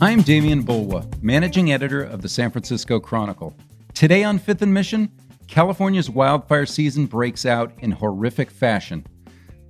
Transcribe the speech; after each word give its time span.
I'm 0.00 0.20
Demian 0.20 0.62
Bulwa, 0.62 1.04
managing 1.24 1.72
editor 1.72 2.04
of 2.04 2.22
the 2.22 2.28
San 2.28 2.52
Francisco 2.52 3.00
Chronicle. 3.00 3.56
Today 3.94 4.22
on 4.22 4.38
Fifth 4.38 4.62
and 4.62 4.72
Mission, 4.72 5.10
California's 5.48 6.08
wildfire 6.08 6.66
season 6.66 7.06
breaks 7.06 7.44
out 7.44 7.72
in 7.80 7.90
horrific 7.90 8.48
fashion. 8.48 9.04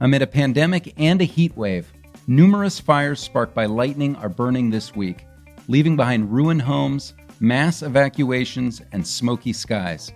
Amid 0.00 0.20
a 0.20 0.26
pandemic 0.26 0.92
and 0.98 1.22
a 1.22 1.24
heat 1.24 1.56
wave, 1.56 1.90
numerous 2.26 2.78
fires 2.78 3.20
sparked 3.20 3.54
by 3.54 3.64
lightning 3.64 4.16
are 4.16 4.28
burning 4.28 4.68
this 4.68 4.94
week, 4.94 5.24
leaving 5.66 5.96
behind 5.96 6.30
ruined 6.30 6.60
homes, 6.60 7.14
mass 7.40 7.80
evacuations, 7.80 8.82
and 8.92 9.06
smoky 9.06 9.54
skies. 9.54 10.12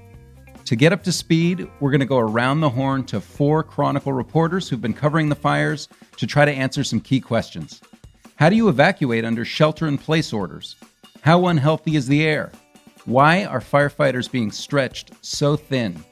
To 0.67 0.77
get 0.77 0.92
up 0.92 1.03
to 1.05 1.12
speed, 1.12 1.67
we're 1.81 1.91
going 1.91 2.01
to 2.01 2.06
go 2.06 2.19
around 2.19 2.61
the 2.61 2.69
horn 2.69 3.05
to 3.05 3.19
four 3.19 3.62
Chronicle 3.62 4.12
reporters 4.12 4.69
who've 4.69 4.79
been 4.79 4.92
covering 4.92 5.31
the 5.31 5.34
fires 5.34 5.89
to 6.19 6.27
try 6.27 6.45
to 6.45 6.53
answer 6.53 6.84
some 6.84 7.01
key 7.01 7.19
questions. 7.19 7.81
How 8.37 8.49
do 8.49 8.57
you 8.57 8.69
evacuate 8.69 9.25
under 9.25 9.45
shelter 9.45 9.87
in 9.87 9.99
place 9.99 10.33
orders? 10.33 10.77
How 11.21 11.47
unhealthy 11.47 11.97
is 11.97 12.06
the 12.06 12.25
air? 12.25 12.51
Why 13.05 13.45
are 13.45 13.61
firefighters 13.61 14.31
being 14.31 14.51
stretched 14.51 15.12
so 15.20 15.55
thin? 15.55 16.03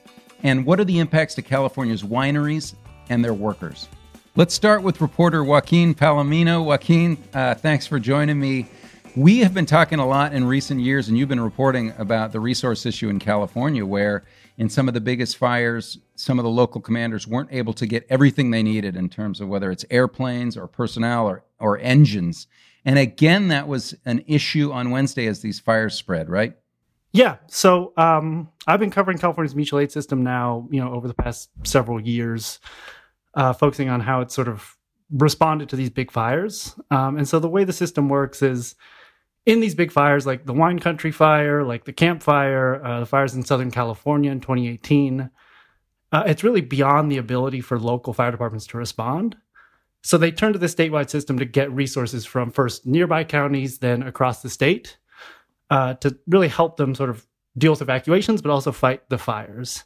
And 0.42 0.64
what 0.66 0.78
are 0.78 0.84
the 0.84 0.98
impacts 0.98 1.34
to 1.36 1.42
California's 1.42 2.02
wineries 2.02 2.74
and 3.08 3.24
their 3.24 3.34
workers? 3.34 3.88
Let's 4.36 4.54
start 4.54 4.82
with 4.82 5.00
reporter 5.00 5.42
Joaquin 5.42 5.94
Palomino. 5.94 6.64
Joaquin, 6.64 7.16
uh, 7.34 7.54
thanks 7.54 7.86
for 7.86 7.98
joining 7.98 8.38
me. 8.38 8.68
We 9.16 9.38
have 9.38 9.52
been 9.52 9.66
talking 9.66 9.98
a 9.98 10.06
lot 10.06 10.32
in 10.32 10.44
recent 10.44 10.80
years, 10.80 11.08
and 11.08 11.18
you've 11.18 11.28
been 11.28 11.40
reporting 11.40 11.92
about 11.98 12.30
the 12.30 12.38
resource 12.38 12.86
issue 12.86 13.08
in 13.08 13.18
California, 13.18 13.84
where 13.84 14.24
in 14.56 14.68
some 14.68 14.86
of 14.86 14.94
the 14.94 15.00
biggest 15.00 15.36
fires, 15.36 15.98
some 16.20 16.38
of 16.38 16.44
the 16.44 16.50
local 16.50 16.80
commanders 16.80 17.26
weren't 17.26 17.48
able 17.50 17.72
to 17.72 17.86
get 17.86 18.06
everything 18.10 18.50
they 18.50 18.62
needed 18.62 18.94
in 18.94 19.08
terms 19.08 19.40
of 19.40 19.48
whether 19.48 19.70
it's 19.70 19.86
airplanes 19.90 20.56
or 20.56 20.66
personnel 20.66 21.26
or, 21.26 21.42
or 21.58 21.78
engines. 21.78 22.46
And 22.84 22.98
again, 22.98 23.48
that 23.48 23.66
was 23.66 23.94
an 24.04 24.22
issue 24.26 24.70
on 24.70 24.90
Wednesday 24.90 25.26
as 25.26 25.40
these 25.40 25.60
fires 25.60 25.94
spread, 25.94 26.28
right? 26.28 26.56
Yeah. 27.12 27.36
So 27.48 27.94
um, 27.96 28.50
I've 28.66 28.80
been 28.80 28.90
covering 28.90 29.18
California's 29.18 29.54
mutual 29.54 29.80
aid 29.80 29.90
system 29.90 30.22
now, 30.22 30.68
you 30.70 30.80
know, 30.80 30.92
over 30.92 31.08
the 31.08 31.14
past 31.14 31.50
several 31.64 32.00
years, 32.00 32.60
uh, 33.34 33.54
focusing 33.54 33.88
on 33.88 34.00
how 34.00 34.20
it 34.20 34.30
sort 34.30 34.48
of 34.48 34.76
responded 35.10 35.70
to 35.70 35.76
these 35.76 35.90
big 35.90 36.10
fires. 36.10 36.78
Um, 36.90 37.16
and 37.16 37.26
so 37.26 37.38
the 37.38 37.48
way 37.48 37.64
the 37.64 37.72
system 37.72 38.08
works 38.10 38.42
is 38.42 38.76
in 39.46 39.60
these 39.60 39.74
big 39.74 39.90
fires, 39.90 40.26
like 40.26 40.44
the 40.44 40.52
Wine 40.52 40.78
Country 40.78 41.10
fire, 41.10 41.64
like 41.64 41.84
the 41.84 41.92
Camp 41.92 42.22
Fire, 42.22 42.84
uh, 42.84 43.00
the 43.00 43.06
fires 43.06 43.34
in 43.34 43.42
Southern 43.42 43.70
California 43.70 44.30
in 44.30 44.40
2018, 44.40 45.30
uh, 46.12 46.24
it's 46.26 46.44
really 46.44 46.60
beyond 46.60 47.10
the 47.10 47.18
ability 47.18 47.60
for 47.60 47.78
local 47.78 48.12
fire 48.12 48.30
departments 48.30 48.66
to 48.68 48.78
respond. 48.78 49.36
So 50.02 50.16
they 50.16 50.32
turn 50.32 50.52
to 50.52 50.58
the 50.58 50.66
statewide 50.66 51.10
system 51.10 51.38
to 51.38 51.44
get 51.44 51.70
resources 51.72 52.24
from 52.24 52.50
first 52.50 52.86
nearby 52.86 53.24
counties, 53.24 53.78
then 53.78 54.02
across 54.02 54.42
the 54.42 54.50
state, 54.50 54.96
uh, 55.68 55.94
to 55.94 56.16
really 56.26 56.48
help 56.48 56.76
them 56.76 56.94
sort 56.94 57.10
of 57.10 57.26
deal 57.56 57.72
with 57.72 57.82
evacuations, 57.82 58.40
but 58.40 58.50
also 58.50 58.72
fight 58.72 59.08
the 59.08 59.18
fires. 59.18 59.84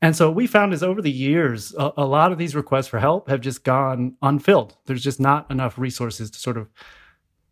And 0.00 0.14
so 0.14 0.30
we 0.30 0.46
found 0.46 0.72
is 0.72 0.82
over 0.82 1.02
the 1.02 1.10
years, 1.10 1.74
a, 1.76 1.92
a 1.96 2.06
lot 2.06 2.30
of 2.30 2.38
these 2.38 2.54
requests 2.54 2.86
for 2.86 3.00
help 3.00 3.28
have 3.28 3.40
just 3.40 3.64
gone 3.64 4.16
unfilled. 4.22 4.76
There's 4.86 5.02
just 5.02 5.18
not 5.18 5.50
enough 5.50 5.78
resources 5.78 6.30
to 6.30 6.38
sort 6.38 6.56
of 6.56 6.68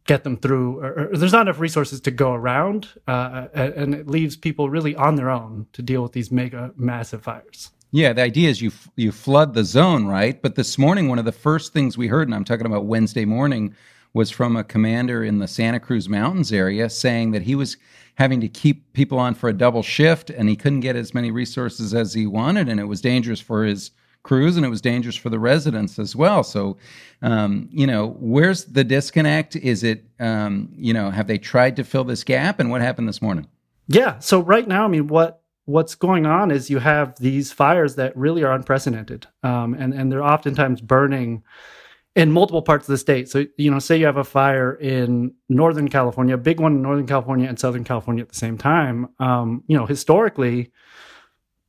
get 0.07 0.23
them 0.23 0.37
through 0.37 0.81
or, 0.81 1.09
or, 1.11 1.17
there's 1.17 1.33
not 1.33 1.43
enough 1.43 1.59
resources 1.59 2.01
to 2.01 2.13
go 2.13 2.33
around 2.33 2.89
uh, 3.09 3.49
and 3.55 3.93
it 3.93 4.07
leaves 4.07 4.37
people 4.37 4.71
really 4.71 4.95
on 4.95 5.17
their 5.17 5.29
own 5.29 5.67
to 5.73 5.83
deal 5.83 6.01
with 6.01 6.13
these 6.13 6.31
mega 6.31 6.73
massive 6.77 7.25
fires 7.25 7.73
yeah 7.97 8.13
the 8.13 8.23
idea 8.23 8.49
is 8.49 8.61
you 8.61 8.71
you 8.97 9.11
flood 9.11 9.55
the 9.55 9.65
zone 9.65 10.07
right 10.07 10.43
but 10.43 10.55
this 10.55 10.77
morning 10.77 11.09
one 11.09 11.19
of 11.19 11.25
the 11.25 11.33
first 11.33 11.73
things 11.73 11.97
we 11.97 12.07
heard 12.07 12.29
and 12.29 12.35
i'm 12.35 12.45
talking 12.45 12.67
about 12.67 12.85
wednesday 12.85 13.25
morning 13.25 13.75
was 14.13 14.31
from 14.31 14.57
a 14.57 14.65
commander 14.65 15.25
in 15.25 15.39
the 15.39 15.49
santa 15.49 15.81
cruz 15.81 16.09
mountains 16.09 16.53
area 16.53 16.91
saying 16.91 17.31
that 17.31 17.43
he 17.43 17.55
was 17.55 17.77
having 18.17 18.41
to 18.41 18.49
keep 18.49 18.93
people 18.93 19.19
on 19.19 19.35
for 19.35 19.49
a 19.49 19.53
double 19.53 19.83
shift 19.83 20.29
and 20.31 20.49
he 20.49 20.57
couldn't 20.57 20.81
get 20.81 20.97
as 20.97 21.15
many 21.15 21.31
resources 21.31 21.95
as 21.95 22.13
he 22.13 22.27
wanted 22.27 22.69
and 22.69 22.79
it 22.79 22.85
was 22.85 23.01
dangerous 23.01 23.41
for 23.41 23.65
his 23.65 23.91
crews, 24.27 24.57
and 24.57 24.67
it 24.67 24.69
was 24.69 24.81
dangerous 24.81 25.15
for 25.15 25.31
the 25.31 25.39
residents 25.39 25.99
as 26.01 26.17
well. 26.17 26.43
So, 26.43 26.77
um, 27.23 27.69
you 27.71 27.87
know, 27.87 28.17
where's 28.19 28.65
the 28.65 28.83
disconnect? 28.83 29.55
Is 29.55 29.85
it, 29.85 30.05
um, 30.19 30.69
you 30.77 30.93
know, 30.93 31.11
have 31.11 31.29
they 31.29 31.39
tried 31.39 31.77
to 31.77 31.85
fill 31.85 32.03
this 32.03 32.25
gap? 32.25 32.59
And 32.59 32.69
what 32.69 32.83
happened 32.83 33.09
this 33.09 33.23
morning? 33.23 33.47
Yeah. 33.87 34.19
So 34.19 34.41
right 34.41 34.67
now, 34.67 34.85
I 34.85 34.89
mean, 34.89 35.07
what 35.07 35.43
what's 35.67 35.95
going 35.95 36.27
on 36.27 36.51
is 36.51 36.71
you 36.71 36.79
have 36.79 37.17
these 37.19 37.53
fires 37.53 37.97
that 37.97 38.17
really 38.17 38.43
are 38.43 38.53
unprecedented, 38.53 39.27
um, 39.43 39.75
and 39.75 39.93
and 39.93 40.11
they're 40.11 40.25
oftentimes 40.25 40.81
burning 40.81 41.43
in 42.17 42.33
multiple 42.33 42.63
parts 42.63 42.89
of 42.89 42.93
the 42.93 42.99
state. 42.99 43.29
So, 43.29 43.45
you 43.59 43.71
know, 43.71 43.79
say 43.79 43.99
you 43.99 44.07
have 44.07 44.17
a 44.17 44.25
fire 44.25 44.73
in 44.73 45.35
Northern 45.51 45.89
California, 45.89 46.35
a 46.35 46.39
big 46.39 46.61
one 46.61 46.73
in 46.73 46.83
Northern 46.83 47.07
California 47.07 47.47
and 47.47 47.59
Southern 47.59 47.85
California 47.85 48.23
at 48.23 48.31
the 48.31 48.35
same 48.35 48.57
time. 48.57 49.09
Um, 49.19 49.63
you 49.67 49.77
know, 49.77 49.85
historically, 49.85 50.73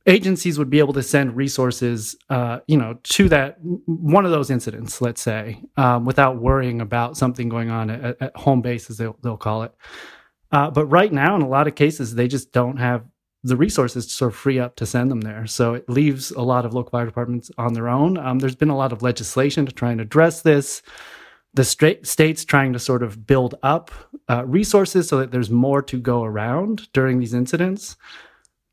agencies 0.06 0.58
would 0.58 0.70
be 0.70 0.78
able 0.78 0.94
to 0.94 1.02
send 1.02 1.36
resources, 1.36 2.16
uh, 2.30 2.60
you 2.66 2.78
know, 2.78 2.98
to 3.02 3.28
that 3.28 3.58
one 3.60 4.24
of 4.24 4.30
those 4.30 4.48
incidents, 4.48 5.02
let's 5.02 5.20
say, 5.20 5.62
um, 5.76 6.06
without 6.06 6.38
worrying 6.38 6.80
about 6.80 7.18
something 7.18 7.50
going 7.50 7.70
on 7.70 7.90
at, 7.90 8.16
at 8.22 8.34
home 8.34 8.62
base, 8.62 8.88
as 8.88 8.96
they'll, 8.96 9.18
they'll 9.22 9.36
call 9.36 9.64
it. 9.64 9.74
Uh, 10.50 10.70
but 10.70 10.86
right 10.86 11.12
now, 11.12 11.36
in 11.36 11.42
a 11.42 11.48
lot 11.48 11.68
of 11.68 11.74
cases, 11.74 12.14
they 12.14 12.26
just 12.26 12.52
don't 12.52 12.78
have 12.78 13.04
the 13.44 13.56
resources 13.56 14.06
to 14.06 14.12
sort 14.12 14.32
of 14.32 14.38
free 14.38 14.58
up 14.58 14.76
to 14.76 14.86
send 14.86 15.10
them 15.10 15.20
there. 15.20 15.46
So 15.46 15.74
it 15.74 15.88
leaves 15.88 16.30
a 16.32 16.42
lot 16.42 16.64
of 16.64 16.74
local 16.74 16.90
fire 16.90 17.06
departments 17.06 17.50
on 17.56 17.72
their 17.72 17.88
own. 17.88 18.18
Um, 18.18 18.40
there's 18.40 18.56
been 18.56 18.70
a 18.70 18.76
lot 18.76 18.92
of 18.92 19.02
legislation 19.02 19.64
to 19.66 19.72
try 19.72 19.92
and 19.92 20.00
address 20.00 20.42
this. 20.42 20.82
The 21.54 21.64
straight 21.64 22.06
states 22.06 22.44
trying 22.44 22.72
to 22.72 22.78
sort 22.78 23.02
of 23.02 23.26
build 23.26 23.54
up 23.62 23.90
uh, 24.28 24.44
resources 24.44 25.08
so 25.08 25.18
that 25.18 25.30
there's 25.30 25.50
more 25.50 25.82
to 25.82 26.00
go 26.00 26.24
around 26.24 26.92
during 26.92 27.18
these 27.18 27.34
incidents. 27.34 27.96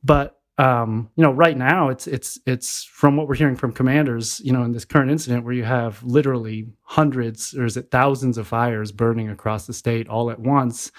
But 0.04 0.40
um, 0.58 1.10
you 1.18 1.24
know, 1.24 1.32
right 1.32 1.58
now 1.58 1.90
it's 1.90 2.08
it's 2.08 2.40
it's 2.46 2.84
from 2.86 3.18
what 3.18 3.28
we're 3.28 3.36
hearing 3.36 3.58
from 3.58 3.74
commanders, 3.74 4.40
you 4.42 4.54
know, 4.54 4.64
in 4.64 4.72
this 4.72 4.86
current 4.86 5.12
incident 5.12 5.44
where 5.44 5.54
you 5.54 5.66
have 5.66 6.02
literally 6.04 6.68
hundreds 6.84 7.54
or 7.54 7.66
is 7.66 7.76
it 7.76 7.92
thousands 7.92 8.38
of 8.38 8.48
fires 8.48 8.92
burning 8.92 9.30
across 9.30 9.68
the 9.68 9.74
state 9.74 10.08
all 10.08 10.32
at 10.32 10.40
once. 10.40 10.92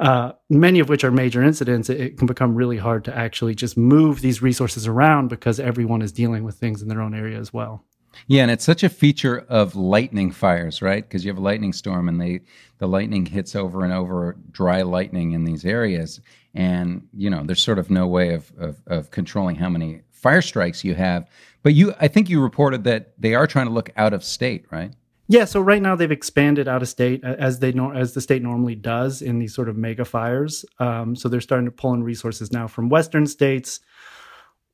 Uh, 0.00 0.32
many 0.48 0.78
of 0.78 0.88
which 0.88 1.02
are 1.02 1.10
major 1.10 1.42
incidents, 1.42 1.90
it, 1.90 2.00
it 2.00 2.18
can 2.18 2.26
become 2.26 2.54
really 2.54 2.76
hard 2.76 3.04
to 3.04 3.16
actually 3.16 3.54
just 3.54 3.76
move 3.76 4.20
these 4.20 4.40
resources 4.40 4.86
around 4.86 5.28
because 5.28 5.58
everyone 5.58 6.02
is 6.02 6.12
dealing 6.12 6.44
with 6.44 6.54
things 6.54 6.82
in 6.82 6.88
their 6.88 7.00
own 7.00 7.14
area 7.14 7.38
as 7.38 7.52
well. 7.52 7.84
Yeah, 8.26 8.42
and 8.42 8.50
it's 8.50 8.64
such 8.64 8.82
a 8.82 8.88
feature 8.88 9.44
of 9.48 9.76
lightning 9.76 10.30
fires, 10.30 10.80
right? 10.82 11.02
Because 11.02 11.24
you 11.24 11.30
have 11.30 11.38
a 11.38 11.42
lightning 11.42 11.72
storm 11.72 12.08
and 12.08 12.20
they 12.20 12.40
the 12.78 12.88
lightning 12.88 13.26
hits 13.26 13.54
over 13.54 13.84
and 13.84 13.92
over 13.92 14.36
dry 14.50 14.82
lightning 14.82 15.32
in 15.32 15.44
these 15.44 15.64
areas 15.64 16.20
and 16.54 17.06
you 17.14 17.30
know 17.30 17.42
there's 17.44 17.62
sort 17.62 17.78
of 17.78 17.90
no 17.90 18.06
way 18.06 18.34
of, 18.34 18.52
of, 18.58 18.82
of 18.86 19.10
controlling 19.10 19.56
how 19.56 19.68
many 19.68 20.00
fire 20.10 20.42
strikes 20.42 20.84
you 20.84 20.94
have 20.94 21.26
but 21.62 21.74
you 21.74 21.94
i 22.00 22.08
think 22.08 22.28
you 22.28 22.42
reported 22.42 22.84
that 22.84 23.12
they 23.18 23.34
are 23.34 23.46
trying 23.46 23.66
to 23.66 23.72
look 23.72 23.90
out 23.96 24.12
of 24.12 24.24
state 24.24 24.64
right 24.70 24.92
yeah 25.28 25.44
so 25.44 25.60
right 25.60 25.82
now 25.82 25.94
they've 25.94 26.10
expanded 26.10 26.68
out 26.68 26.82
of 26.82 26.88
state 26.88 27.22
as 27.24 27.58
they 27.58 27.72
as 27.94 28.14
the 28.14 28.20
state 28.20 28.42
normally 28.42 28.74
does 28.74 29.22
in 29.22 29.38
these 29.38 29.54
sort 29.54 29.68
of 29.68 29.76
mega 29.76 30.04
fires. 30.04 30.64
Um, 30.78 31.14
so 31.14 31.28
they're 31.28 31.40
starting 31.40 31.66
to 31.66 31.72
pull 31.72 31.94
in 31.94 32.02
resources 32.02 32.52
now 32.52 32.66
from 32.66 32.88
western 32.88 33.26
states. 33.26 33.80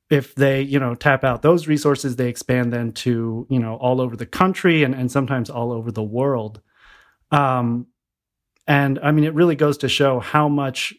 If 0.09 0.35
they 0.35 0.61
you 0.61 0.79
know 0.79 0.95
tap 0.95 1.23
out 1.23 1.41
those 1.41 1.67
resources 1.67 2.15
they 2.15 2.29
expand 2.29 2.71
then 2.71 2.91
to 2.93 3.47
you 3.49 3.59
know 3.59 3.75
all 3.75 4.01
over 4.01 4.15
the 4.15 4.25
country 4.25 4.83
and, 4.83 4.95
and 4.95 5.11
sometimes 5.11 5.49
all 5.49 5.71
over 5.71 5.91
the 5.91 6.03
world. 6.03 6.61
Um, 7.31 7.87
and 8.67 8.97
i 9.03 9.11
mean 9.11 9.25
it 9.25 9.33
really 9.35 9.55
goes 9.55 9.77
to 9.79 9.89
show 9.89 10.19
how 10.19 10.49
much 10.49 10.93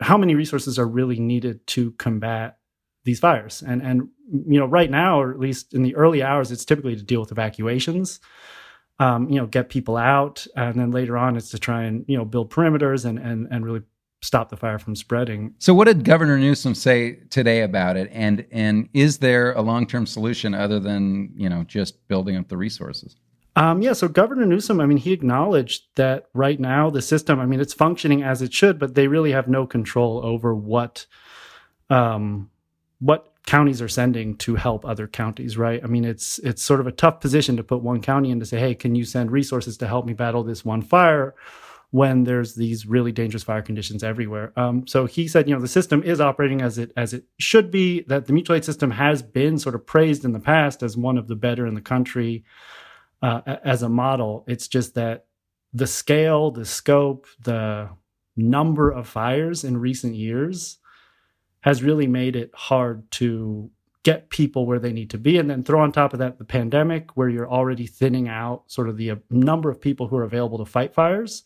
how 0.00 0.16
many 0.16 0.34
resources 0.34 0.78
are 0.78 0.86
really 0.86 1.20
needed 1.20 1.66
to 1.66 1.92
combat 1.92 2.56
these 3.04 3.20
fires. 3.20 3.62
And 3.66 3.82
and 3.82 4.08
you 4.46 4.60
know 4.60 4.66
right 4.66 4.90
now 4.90 5.20
or 5.20 5.32
at 5.32 5.40
least 5.40 5.74
in 5.74 5.82
the 5.82 5.96
early 5.96 6.22
hours 6.22 6.52
it's 6.52 6.64
typically 6.64 6.94
to 6.96 7.02
deal 7.02 7.20
with 7.20 7.32
evacuations 7.32 8.20
um, 9.00 9.28
you 9.28 9.36
know 9.36 9.46
get 9.46 9.68
people 9.68 9.96
out 9.96 10.46
and 10.54 10.78
then 10.78 10.92
later 10.92 11.16
on 11.16 11.36
it's 11.36 11.50
to 11.50 11.58
try 11.58 11.82
and 11.82 12.04
you 12.06 12.16
know 12.16 12.24
build 12.24 12.50
perimeters 12.50 13.04
and 13.04 13.18
and 13.18 13.48
and 13.50 13.64
really 13.64 13.82
stop 14.22 14.50
the 14.50 14.56
fire 14.56 14.78
from 14.78 14.94
spreading. 14.94 15.54
So 15.58 15.72
what 15.72 15.86
did 15.86 16.04
governor 16.04 16.38
newsom 16.38 16.74
say 16.74 17.14
today 17.30 17.62
about 17.62 17.96
it? 17.96 18.08
And 18.12 18.46
and 18.52 18.88
is 18.92 19.18
there 19.18 19.52
a 19.54 19.62
long-term 19.62 20.06
solution 20.06 20.54
other 20.54 20.78
than 20.78 21.32
you 21.34 21.48
know 21.48 21.64
just 21.64 22.06
building 22.06 22.36
up 22.36 22.48
the 22.48 22.56
resources? 22.56 23.16
Um, 23.56 23.82
yeah, 23.82 23.94
so 23.94 24.06
Governor 24.06 24.46
Newsom, 24.46 24.80
I 24.80 24.86
mean, 24.86 24.96
he 24.96 25.12
acknowledged 25.12 25.82
that 25.96 26.28
right 26.34 26.58
now 26.58 26.88
the 26.88 27.02
system, 27.02 27.40
I 27.40 27.46
mean, 27.46 27.58
it's 27.58 27.74
functioning 27.74 28.22
as 28.22 28.42
it 28.42 28.54
should, 28.54 28.78
but 28.78 28.94
they 28.94 29.08
really 29.08 29.32
have 29.32 29.48
no 29.48 29.66
control 29.66 30.24
over 30.24 30.54
what 30.54 31.04
um, 31.90 32.48
what 33.00 33.29
counties 33.50 33.82
are 33.82 33.88
sending 33.88 34.36
to 34.36 34.54
help 34.54 34.84
other 34.84 35.08
counties, 35.08 35.58
right? 35.58 35.80
I 35.82 35.88
mean, 35.88 36.04
it's 36.04 36.38
it's 36.38 36.62
sort 36.62 36.78
of 36.78 36.86
a 36.86 36.92
tough 36.92 37.18
position 37.18 37.56
to 37.56 37.64
put 37.64 37.82
one 37.82 38.00
county 38.00 38.30
in 38.30 38.38
to 38.38 38.46
say, 38.46 38.60
hey, 38.60 38.76
can 38.76 38.94
you 38.94 39.04
send 39.04 39.32
resources 39.32 39.76
to 39.78 39.88
help 39.88 40.06
me 40.06 40.12
battle 40.12 40.44
this 40.44 40.64
one 40.64 40.82
fire? 40.82 41.34
when 41.92 42.22
there's 42.22 42.54
these 42.54 42.86
really 42.86 43.10
dangerous 43.10 43.42
fire 43.42 43.62
conditions 43.62 44.04
everywhere. 44.04 44.52
Um, 44.54 44.86
so 44.86 45.06
he 45.06 45.26
said, 45.26 45.48
you 45.48 45.54
know, 45.56 45.60
the 45.60 45.66
system 45.66 46.04
is 46.04 46.20
operating 46.20 46.62
as 46.62 46.78
it 46.78 46.92
as 46.96 47.12
it 47.12 47.24
should 47.40 47.72
be. 47.72 48.02
That 48.02 48.26
the 48.26 48.32
mutual 48.32 48.54
aid 48.54 48.64
system 48.64 48.92
has 48.92 49.22
been 49.22 49.58
sort 49.58 49.74
of 49.74 49.84
praised 49.84 50.24
in 50.24 50.30
the 50.30 50.38
past 50.38 50.84
as 50.84 50.96
one 50.96 51.18
of 51.18 51.26
the 51.26 51.34
better 51.34 51.66
in 51.66 51.74
the 51.74 51.80
country 51.80 52.44
uh, 53.22 53.40
as 53.64 53.82
a 53.82 53.88
model. 53.88 54.44
It's 54.46 54.68
just 54.68 54.94
that 54.94 55.26
the 55.72 55.88
scale, 55.88 56.52
the 56.52 56.64
scope, 56.64 57.26
the 57.42 57.88
number 58.36 58.92
of 58.92 59.08
fires 59.08 59.64
in 59.64 59.76
recent 59.76 60.14
years 60.14 60.78
has 61.62 61.82
really 61.82 62.06
made 62.06 62.36
it 62.36 62.50
hard 62.54 63.10
to 63.12 63.70
get 64.02 64.30
people 64.30 64.66
where 64.66 64.78
they 64.78 64.92
need 64.92 65.10
to 65.10 65.18
be. 65.18 65.36
And 65.38 65.50
then 65.50 65.62
throw 65.62 65.80
on 65.80 65.92
top 65.92 66.12
of 66.12 66.18
that 66.20 66.38
the 66.38 66.44
pandemic, 66.44 67.16
where 67.16 67.28
you're 67.28 67.50
already 67.50 67.86
thinning 67.86 68.28
out 68.28 68.64
sort 68.66 68.88
of 68.88 68.96
the 68.96 69.10
uh, 69.12 69.16
number 69.28 69.70
of 69.70 69.80
people 69.80 70.08
who 70.08 70.16
are 70.16 70.24
available 70.24 70.58
to 70.58 70.64
fight 70.64 70.94
fires. 70.94 71.42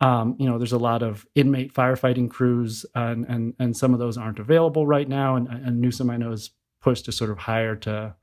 Um, 0.00 0.36
you 0.38 0.48
know, 0.48 0.58
there's 0.58 0.72
a 0.72 0.78
lot 0.78 1.02
of 1.02 1.26
inmate 1.34 1.72
firefighting 1.72 2.30
crews, 2.30 2.86
and 2.94 3.24
and 3.26 3.54
and 3.58 3.76
some 3.76 3.92
of 3.92 4.00
those 4.00 4.18
aren't 4.18 4.38
available 4.38 4.86
right 4.86 5.08
now. 5.08 5.36
And, 5.36 5.48
and 5.48 5.80
Newsom, 5.80 6.10
I 6.10 6.16
know, 6.16 6.32
is 6.32 6.50
pushed 6.80 7.04
to 7.04 7.12
sort 7.12 7.30
of 7.30 7.38
hire 7.38 7.76
to 7.76 8.14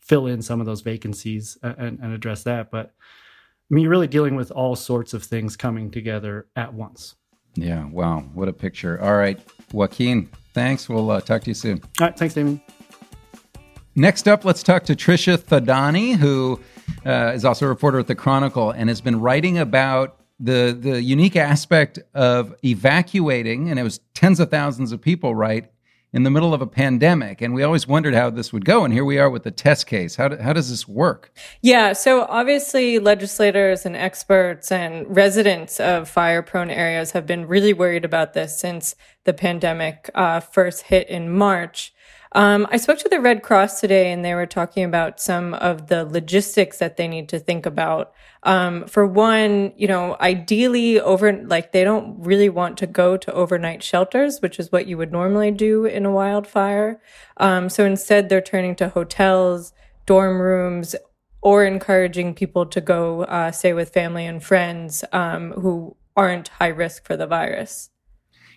fill 0.00 0.26
in 0.26 0.42
some 0.42 0.60
of 0.60 0.66
those 0.66 0.82
vacancies 0.82 1.56
and, 1.62 1.98
and 2.00 2.12
address 2.12 2.42
that. 2.42 2.70
But 2.70 2.92
I 3.70 3.74
mean, 3.74 3.84
you're 3.84 3.90
really 3.90 4.08
dealing 4.08 4.36
with 4.36 4.50
all 4.50 4.76
sorts 4.76 5.14
of 5.14 5.22
things 5.22 5.56
coming 5.56 5.90
together 5.90 6.48
at 6.56 6.74
once. 6.74 7.14
Yeah. 7.54 7.86
Wow. 7.86 8.20
What 8.34 8.48
a 8.48 8.52
picture. 8.52 9.00
All 9.00 9.16
right, 9.16 9.40
Joaquin. 9.72 10.28
Thanks. 10.54 10.88
We'll 10.88 11.10
uh, 11.10 11.20
talk 11.20 11.42
to 11.42 11.50
you 11.50 11.54
soon. 11.54 11.80
All 12.00 12.06
right. 12.06 12.16
Thanks, 12.16 12.34
Demian. 12.34 12.60
Next 13.94 14.26
up, 14.26 14.44
let's 14.44 14.62
talk 14.62 14.84
to 14.84 14.96
Trisha 14.96 15.36
Thadani, 15.36 16.16
who 16.16 16.60
uh, 17.04 17.32
is 17.34 17.44
also 17.44 17.66
a 17.66 17.68
reporter 17.68 17.98
at 17.98 18.06
the 18.06 18.14
Chronicle 18.14 18.70
and 18.70 18.88
has 18.88 19.00
been 19.00 19.20
writing 19.20 19.58
about 19.58 20.18
the 20.40 20.76
the 20.78 21.02
unique 21.02 21.36
aspect 21.36 21.98
of 22.14 22.54
evacuating, 22.64 23.70
and 23.70 23.78
it 23.78 23.82
was 23.82 24.00
tens 24.14 24.40
of 24.40 24.50
thousands 24.50 24.92
of 24.92 25.00
people, 25.00 25.34
right, 25.34 25.70
in 26.12 26.24
the 26.24 26.30
middle 26.30 26.52
of 26.52 26.60
a 26.60 26.66
pandemic. 26.66 27.40
And 27.40 27.54
we 27.54 27.62
always 27.62 27.86
wondered 27.86 28.14
how 28.14 28.30
this 28.30 28.52
would 28.52 28.64
go. 28.64 28.84
And 28.84 28.92
here 28.92 29.04
we 29.04 29.18
are 29.18 29.30
with 29.30 29.44
the 29.44 29.50
test 29.50 29.86
case. 29.86 30.16
How, 30.16 30.28
do, 30.28 30.36
how 30.36 30.52
does 30.52 30.68
this 30.68 30.86
work? 30.86 31.32
Yeah. 31.62 31.94
So 31.94 32.26
obviously, 32.28 32.98
legislators 32.98 33.86
and 33.86 33.96
experts 33.96 34.70
and 34.70 35.14
residents 35.14 35.80
of 35.80 36.08
fire 36.08 36.42
prone 36.42 36.70
areas 36.70 37.12
have 37.12 37.26
been 37.26 37.46
really 37.46 37.72
worried 37.72 38.04
about 38.04 38.34
this 38.34 38.58
since 38.58 38.94
the 39.24 39.32
pandemic 39.32 40.10
uh, 40.14 40.40
first 40.40 40.82
hit 40.82 41.08
in 41.08 41.30
March. 41.30 41.92
Um, 42.34 42.66
I 42.70 42.78
spoke 42.78 42.98
to 42.98 43.08
the 43.10 43.20
Red 43.20 43.42
Cross 43.42 43.80
today 43.80 44.10
and 44.10 44.24
they 44.24 44.34
were 44.34 44.46
talking 44.46 44.84
about 44.84 45.20
some 45.20 45.52
of 45.54 45.88
the 45.88 46.04
logistics 46.04 46.78
that 46.78 46.96
they 46.96 47.06
need 47.06 47.28
to 47.28 47.38
think 47.38 47.66
about. 47.66 48.12
Um, 48.42 48.86
for 48.86 49.06
one, 49.06 49.72
you 49.76 49.86
know, 49.86 50.16
ideally 50.18 50.98
over, 50.98 51.32
like 51.44 51.72
they 51.72 51.84
don't 51.84 52.18
really 52.24 52.48
want 52.48 52.78
to 52.78 52.86
go 52.86 53.18
to 53.18 53.32
overnight 53.32 53.82
shelters, 53.82 54.40
which 54.40 54.58
is 54.58 54.72
what 54.72 54.86
you 54.86 54.96
would 54.96 55.12
normally 55.12 55.50
do 55.50 55.84
in 55.84 56.06
a 56.06 56.10
wildfire. 56.10 57.00
Um, 57.36 57.68
so 57.68 57.84
instead 57.84 58.28
they're 58.28 58.40
turning 58.40 58.76
to 58.76 58.88
hotels, 58.88 59.74
dorm 60.06 60.40
rooms, 60.40 60.96
or 61.42 61.64
encouraging 61.64 62.34
people 62.34 62.64
to 62.66 62.80
go, 62.80 63.24
uh, 63.24 63.50
stay 63.50 63.74
with 63.74 63.92
family 63.92 64.24
and 64.26 64.42
friends, 64.42 65.04
um, 65.12 65.52
who 65.52 65.96
aren't 66.16 66.48
high 66.48 66.68
risk 66.68 67.06
for 67.06 67.16
the 67.16 67.26
virus. 67.26 67.91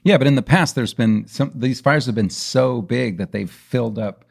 Yeah, 0.06 0.20
but 0.20 0.28
in 0.28 0.36
the 0.36 0.44
past, 0.44 0.76
there's 0.76 0.94
been 0.94 1.28
some. 1.28 1.52
These 1.56 1.82
fires 1.82 2.06
have 2.06 2.14
been 2.14 2.30
so 2.30 2.82
big 2.82 3.18
that 3.18 3.32
they've 3.32 3.50
filled 3.50 3.98
up. 3.98 4.24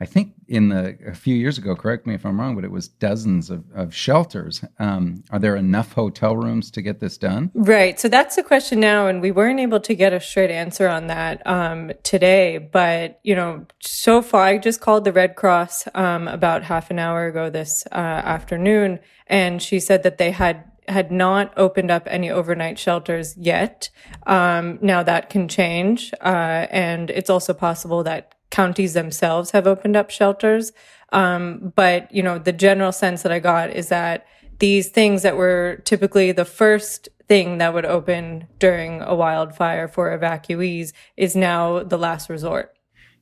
I 0.00 0.04
think 0.04 0.34
in 0.46 0.68
the 0.68 0.96
a 1.04 1.16
few 1.16 1.34
years 1.34 1.58
ago, 1.58 1.74
correct 1.74 2.06
me 2.06 2.14
if 2.14 2.24
I'm 2.24 2.38
wrong, 2.38 2.54
but 2.54 2.64
it 2.64 2.70
was 2.70 2.86
dozens 2.86 3.50
of, 3.50 3.64
of 3.74 3.92
shelters. 3.92 4.62
Um, 4.78 5.24
are 5.30 5.40
there 5.40 5.56
enough 5.56 5.94
hotel 5.94 6.36
rooms 6.36 6.70
to 6.72 6.82
get 6.82 7.00
this 7.00 7.18
done? 7.18 7.50
Right. 7.54 7.98
So 7.98 8.08
that's 8.08 8.36
the 8.36 8.44
question 8.44 8.78
now, 8.78 9.08
and 9.08 9.20
we 9.20 9.32
weren't 9.32 9.58
able 9.58 9.80
to 9.80 9.96
get 9.96 10.12
a 10.12 10.20
straight 10.20 10.52
answer 10.52 10.86
on 10.86 11.08
that 11.08 11.44
um, 11.44 11.90
today. 12.04 12.58
But 12.58 13.18
you 13.24 13.34
know, 13.34 13.66
so 13.80 14.22
far, 14.22 14.44
I 14.44 14.58
just 14.58 14.80
called 14.80 15.04
the 15.04 15.12
Red 15.12 15.34
Cross 15.34 15.88
um, 15.96 16.28
about 16.28 16.62
half 16.62 16.92
an 16.92 17.00
hour 17.00 17.26
ago 17.26 17.50
this 17.50 17.84
uh, 17.90 17.96
afternoon, 17.96 19.00
and 19.26 19.60
she 19.60 19.80
said 19.80 20.04
that 20.04 20.18
they 20.18 20.30
had 20.30 20.70
had 20.88 21.10
not 21.10 21.52
opened 21.56 21.90
up 21.90 22.04
any 22.06 22.30
overnight 22.30 22.78
shelters 22.78 23.36
yet. 23.36 23.90
Um, 24.26 24.78
now 24.82 25.02
that 25.02 25.30
can 25.30 25.48
change. 25.48 26.12
Uh, 26.20 26.66
and 26.70 27.10
it's 27.10 27.30
also 27.30 27.52
possible 27.52 28.02
that 28.04 28.34
counties 28.50 28.94
themselves 28.94 29.50
have 29.50 29.66
opened 29.66 29.96
up 29.96 30.10
shelters. 30.10 30.72
Um, 31.12 31.72
but, 31.76 32.12
you 32.12 32.22
know, 32.22 32.38
the 32.38 32.52
general 32.52 32.92
sense 32.92 33.22
that 33.22 33.32
I 33.32 33.38
got 33.38 33.70
is 33.70 33.88
that 33.88 34.26
these 34.58 34.88
things 34.88 35.22
that 35.22 35.36
were 35.36 35.82
typically 35.84 36.32
the 36.32 36.44
first 36.44 37.08
thing 37.28 37.58
that 37.58 37.74
would 37.74 37.84
open 37.84 38.46
during 38.58 39.02
a 39.02 39.14
wildfire 39.14 39.88
for 39.88 40.16
evacuees 40.16 40.92
is 41.16 41.34
now 41.36 41.82
the 41.82 41.98
last 41.98 42.30
resort. 42.30 42.72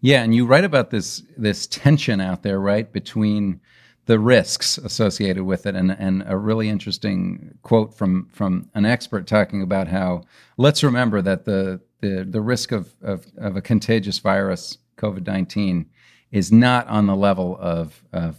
Yeah, 0.00 0.22
and 0.22 0.34
you 0.34 0.44
write 0.44 0.64
about 0.64 0.90
this 0.90 1.22
this 1.38 1.66
tension 1.66 2.20
out 2.20 2.42
there, 2.42 2.60
right, 2.60 2.92
between 2.92 3.60
the 4.06 4.18
risks 4.18 4.76
associated 4.78 5.44
with 5.44 5.66
it, 5.66 5.74
and 5.74 5.90
and 5.90 6.24
a 6.26 6.36
really 6.36 6.68
interesting 6.68 7.58
quote 7.62 7.94
from 7.94 8.28
from 8.32 8.70
an 8.74 8.84
expert 8.84 9.26
talking 9.26 9.62
about 9.62 9.88
how 9.88 10.22
let's 10.56 10.82
remember 10.82 11.22
that 11.22 11.44
the 11.44 11.80
the 12.00 12.24
the 12.28 12.40
risk 12.40 12.72
of 12.72 12.94
of, 13.02 13.26
of 13.38 13.56
a 13.56 13.62
contagious 13.62 14.18
virus 14.18 14.78
COVID 14.96 15.26
nineteen 15.26 15.86
is 16.30 16.52
not 16.52 16.86
on 16.88 17.06
the 17.06 17.16
level 17.16 17.56
of 17.60 18.02
of 18.12 18.36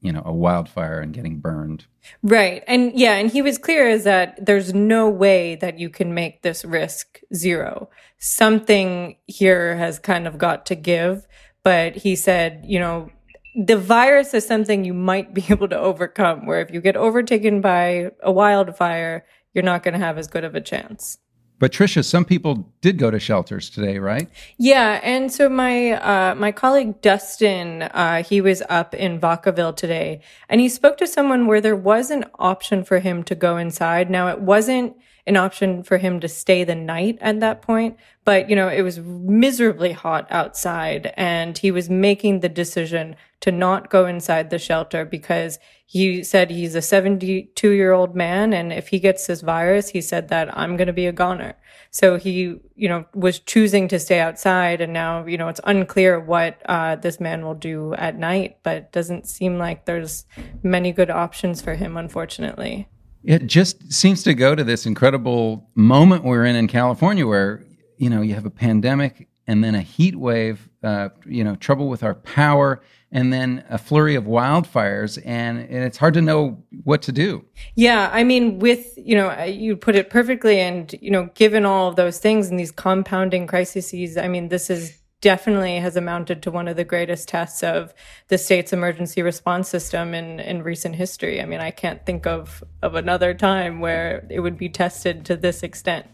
you 0.00 0.12
know 0.12 0.22
a 0.24 0.32
wildfire 0.32 1.00
and 1.00 1.12
getting 1.12 1.38
burned. 1.38 1.86
Right. 2.22 2.64
And 2.66 2.98
yeah 2.98 3.14
and 3.14 3.30
he 3.30 3.42
was 3.42 3.58
clear 3.58 3.88
is 3.88 4.04
that 4.04 4.44
there's 4.44 4.72
no 4.72 5.08
way 5.08 5.56
that 5.56 5.78
you 5.78 5.90
can 5.90 6.14
make 6.14 6.42
this 6.42 6.64
risk 6.64 7.20
zero. 7.34 7.90
Something 8.18 9.16
here 9.26 9.76
has 9.76 9.98
kind 9.98 10.26
of 10.26 10.38
got 10.38 10.66
to 10.66 10.74
give 10.74 11.26
but 11.62 11.96
he 11.96 12.16
said 12.16 12.64
you 12.66 12.78
know 12.78 13.10
the 13.54 13.76
virus 13.76 14.34
is 14.34 14.46
something 14.46 14.84
you 14.84 14.94
might 14.94 15.34
be 15.34 15.44
able 15.50 15.68
to 15.68 15.78
overcome, 15.78 16.46
where 16.46 16.60
if 16.60 16.70
you 16.70 16.80
get 16.80 16.96
overtaken 16.96 17.60
by 17.60 18.10
a 18.22 18.32
wildfire, 18.32 19.24
you're 19.54 19.64
not 19.64 19.82
going 19.82 19.94
to 19.94 20.00
have 20.00 20.18
as 20.18 20.26
good 20.26 20.44
of 20.44 20.54
a 20.54 20.60
chance. 20.60 21.18
But 21.58 21.70
Trisha, 21.70 22.04
some 22.04 22.24
people 22.24 22.72
did 22.80 22.98
go 22.98 23.12
to 23.12 23.20
shelters 23.20 23.70
today, 23.70 23.98
right? 23.98 24.28
Yeah, 24.58 24.98
and 25.04 25.30
so 25.32 25.48
my 25.48 25.92
uh, 25.92 26.34
my 26.34 26.50
colleague 26.50 27.00
Dustin, 27.02 27.82
uh, 27.82 28.24
he 28.24 28.40
was 28.40 28.64
up 28.68 28.94
in 28.94 29.20
Vacaville 29.20 29.76
today, 29.76 30.22
and 30.48 30.60
he 30.60 30.68
spoke 30.68 30.98
to 30.98 31.06
someone 31.06 31.46
where 31.46 31.60
there 31.60 31.76
was 31.76 32.10
an 32.10 32.24
option 32.40 32.82
for 32.82 32.98
him 32.98 33.22
to 33.22 33.36
go 33.36 33.58
inside. 33.58 34.10
Now 34.10 34.26
it 34.26 34.40
wasn't 34.40 34.96
an 35.26 35.36
option 35.36 35.82
for 35.82 35.98
him 35.98 36.18
to 36.20 36.28
stay 36.28 36.64
the 36.64 36.74
night 36.74 37.16
at 37.20 37.40
that 37.40 37.62
point. 37.62 37.96
But, 38.24 38.50
you 38.50 38.56
know, 38.56 38.68
it 38.68 38.82
was 38.82 38.98
miserably 38.98 39.92
hot 39.92 40.26
outside 40.30 41.12
and 41.16 41.56
he 41.56 41.70
was 41.70 41.88
making 41.88 42.40
the 42.40 42.48
decision 42.48 43.16
to 43.40 43.52
not 43.52 43.90
go 43.90 44.06
inside 44.06 44.50
the 44.50 44.58
shelter 44.58 45.04
because 45.04 45.58
he 45.86 46.22
said 46.24 46.50
he's 46.50 46.74
a 46.74 46.82
72 46.82 47.70
year 47.70 47.92
old 47.92 48.16
man. 48.16 48.52
And 48.52 48.72
if 48.72 48.88
he 48.88 48.98
gets 48.98 49.26
this 49.26 49.42
virus, 49.42 49.90
he 49.90 50.00
said 50.00 50.28
that 50.28 50.56
I'm 50.56 50.76
going 50.76 50.86
to 50.86 50.92
be 50.92 51.06
a 51.06 51.12
goner. 51.12 51.54
So 51.90 52.16
he, 52.16 52.56
you 52.74 52.88
know, 52.88 53.04
was 53.14 53.38
choosing 53.38 53.88
to 53.88 53.98
stay 53.98 54.18
outside. 54.20 54.80
And 54.80 54.92
now, 54.92 55.26
you 55.26 55.36
know, 55.36 55.48
it's 55.48 55.60
unclear 55.64 56.18
what 56.18 56.62
uh, 56.66 56.96
this 56.96 57.20
man 57.20 57.44
will 57.44 57.54
do 57.54 57.94
at 57.94 58.16
night, 58.16 58.58
but 58.62 58.76
it 58.76 58.92
doesn't 58.92 59.26
seem 59.26 59.58
like 59.58 59.84
there's 59.84 60.24
many 60.62 60.92
good 60.92 61.10
options 61.10 61.60
for 61.60 61.74
him, 61.74 61.96
unfortunately. 61.96 62.88
It 63.24 63.46
just 63.46 63.92
seems 63.92 64.22
to 64.24 64.34
go 64.34 64.54
to 64.54 64.64
this 64.64 64.86
incredible 64.86 65.70
moment 65.74 66.24
we're 66.24 66.44
in 66.44 66.56
in 66.56 66.66
California 66.68 67.26
where, 67.26 67.64
you 67.96 68.10
know, 68.10 68.22
you 68.22 68.34
have 68.34 68.46
a 68.46 68.50
pandemic 68.50 69.28
and 69.46 69.62
then 69.62 69.74
a 69.74 69.80
heat 69.80 70.16
wave, 70.16 70.68
uh, 70.82 71.10
you 71.26 71.44
know, 71.44 71.56
trouble 71.56 71.88
with 71.88 72.02
our 72.02 72.14
power, 72.14 72.80
and 73.10 73.32
then 73.32 73.64
a 73.68 73.76
flurry 73.76 74.14
of 74.14 74.24
wildfires, 74.24 75.20
and, 75.26 75.58
and 75.58 75.84
it's 75.84 75.98
hard 75.98 76.14
to 76.14 76.22
know 76.22 76.62
what 76.84 77.02
to 77.02 77.12
do. 77.12 77.44
Yeah, 77.74 78.08
I 78.12 78.24
mean, 78.24 78.58
with 78.58 78.96
you 78.96 79.14
know, 79.14 79.30
uh, 79.30 79.42
you 79.42 79.76
put 79.76 79.96
it 79.96 80.08
perfectly, 80.08 80.58
and 80.60 80.94
you 81.00 81.10
know, 81.10 81.28
given 81.34 81.66
all 81.66 81.88
of 81.88 81.96
those 81.96 82.18
things 82.18 82.48
and 82.48 82.58
these 82.58 82.70
compounding 82.70 83.46
crises, 83.46 84.16
I 84.16 84.28
mean, 84.28 84.48
this 84.48 84.70
is 84.70 85.01
definitely 85.22 85.76
has 85.76 85.96
amounted 85.96 86.42
to 86.42 86.50
one 86.50 86.68
of 86.68 86.76
the 86.76 86.84
greatest 86.84 87.28
tests 87.28 87.62
of 87.62 87.94
the 88.28 88.36
state's 88.36 88.72
emergency 88.72 89.22
response 89.22 89.68
system 89.68 90.12
in, 90.12 90.38
in 90.40 90.62
recent 90.62 90.96
history. 90.96 91.40
I 91.40 91.46
mean, 91.46 91.60
I 91.60 91.70
can't 91.70 92.04
think 92.04 92.26
of, 92.26 92.62
of 92.82 92.96
another 92.96 93.32
time 93.32 93.80
where 93.80 94.26
it 94.28 94.40
would 94.40 94.58
be 94.58 94.68
tested 94.68 95.24
to 95.26 95.36
this 95.36 95.62
extent. 95.62 96.06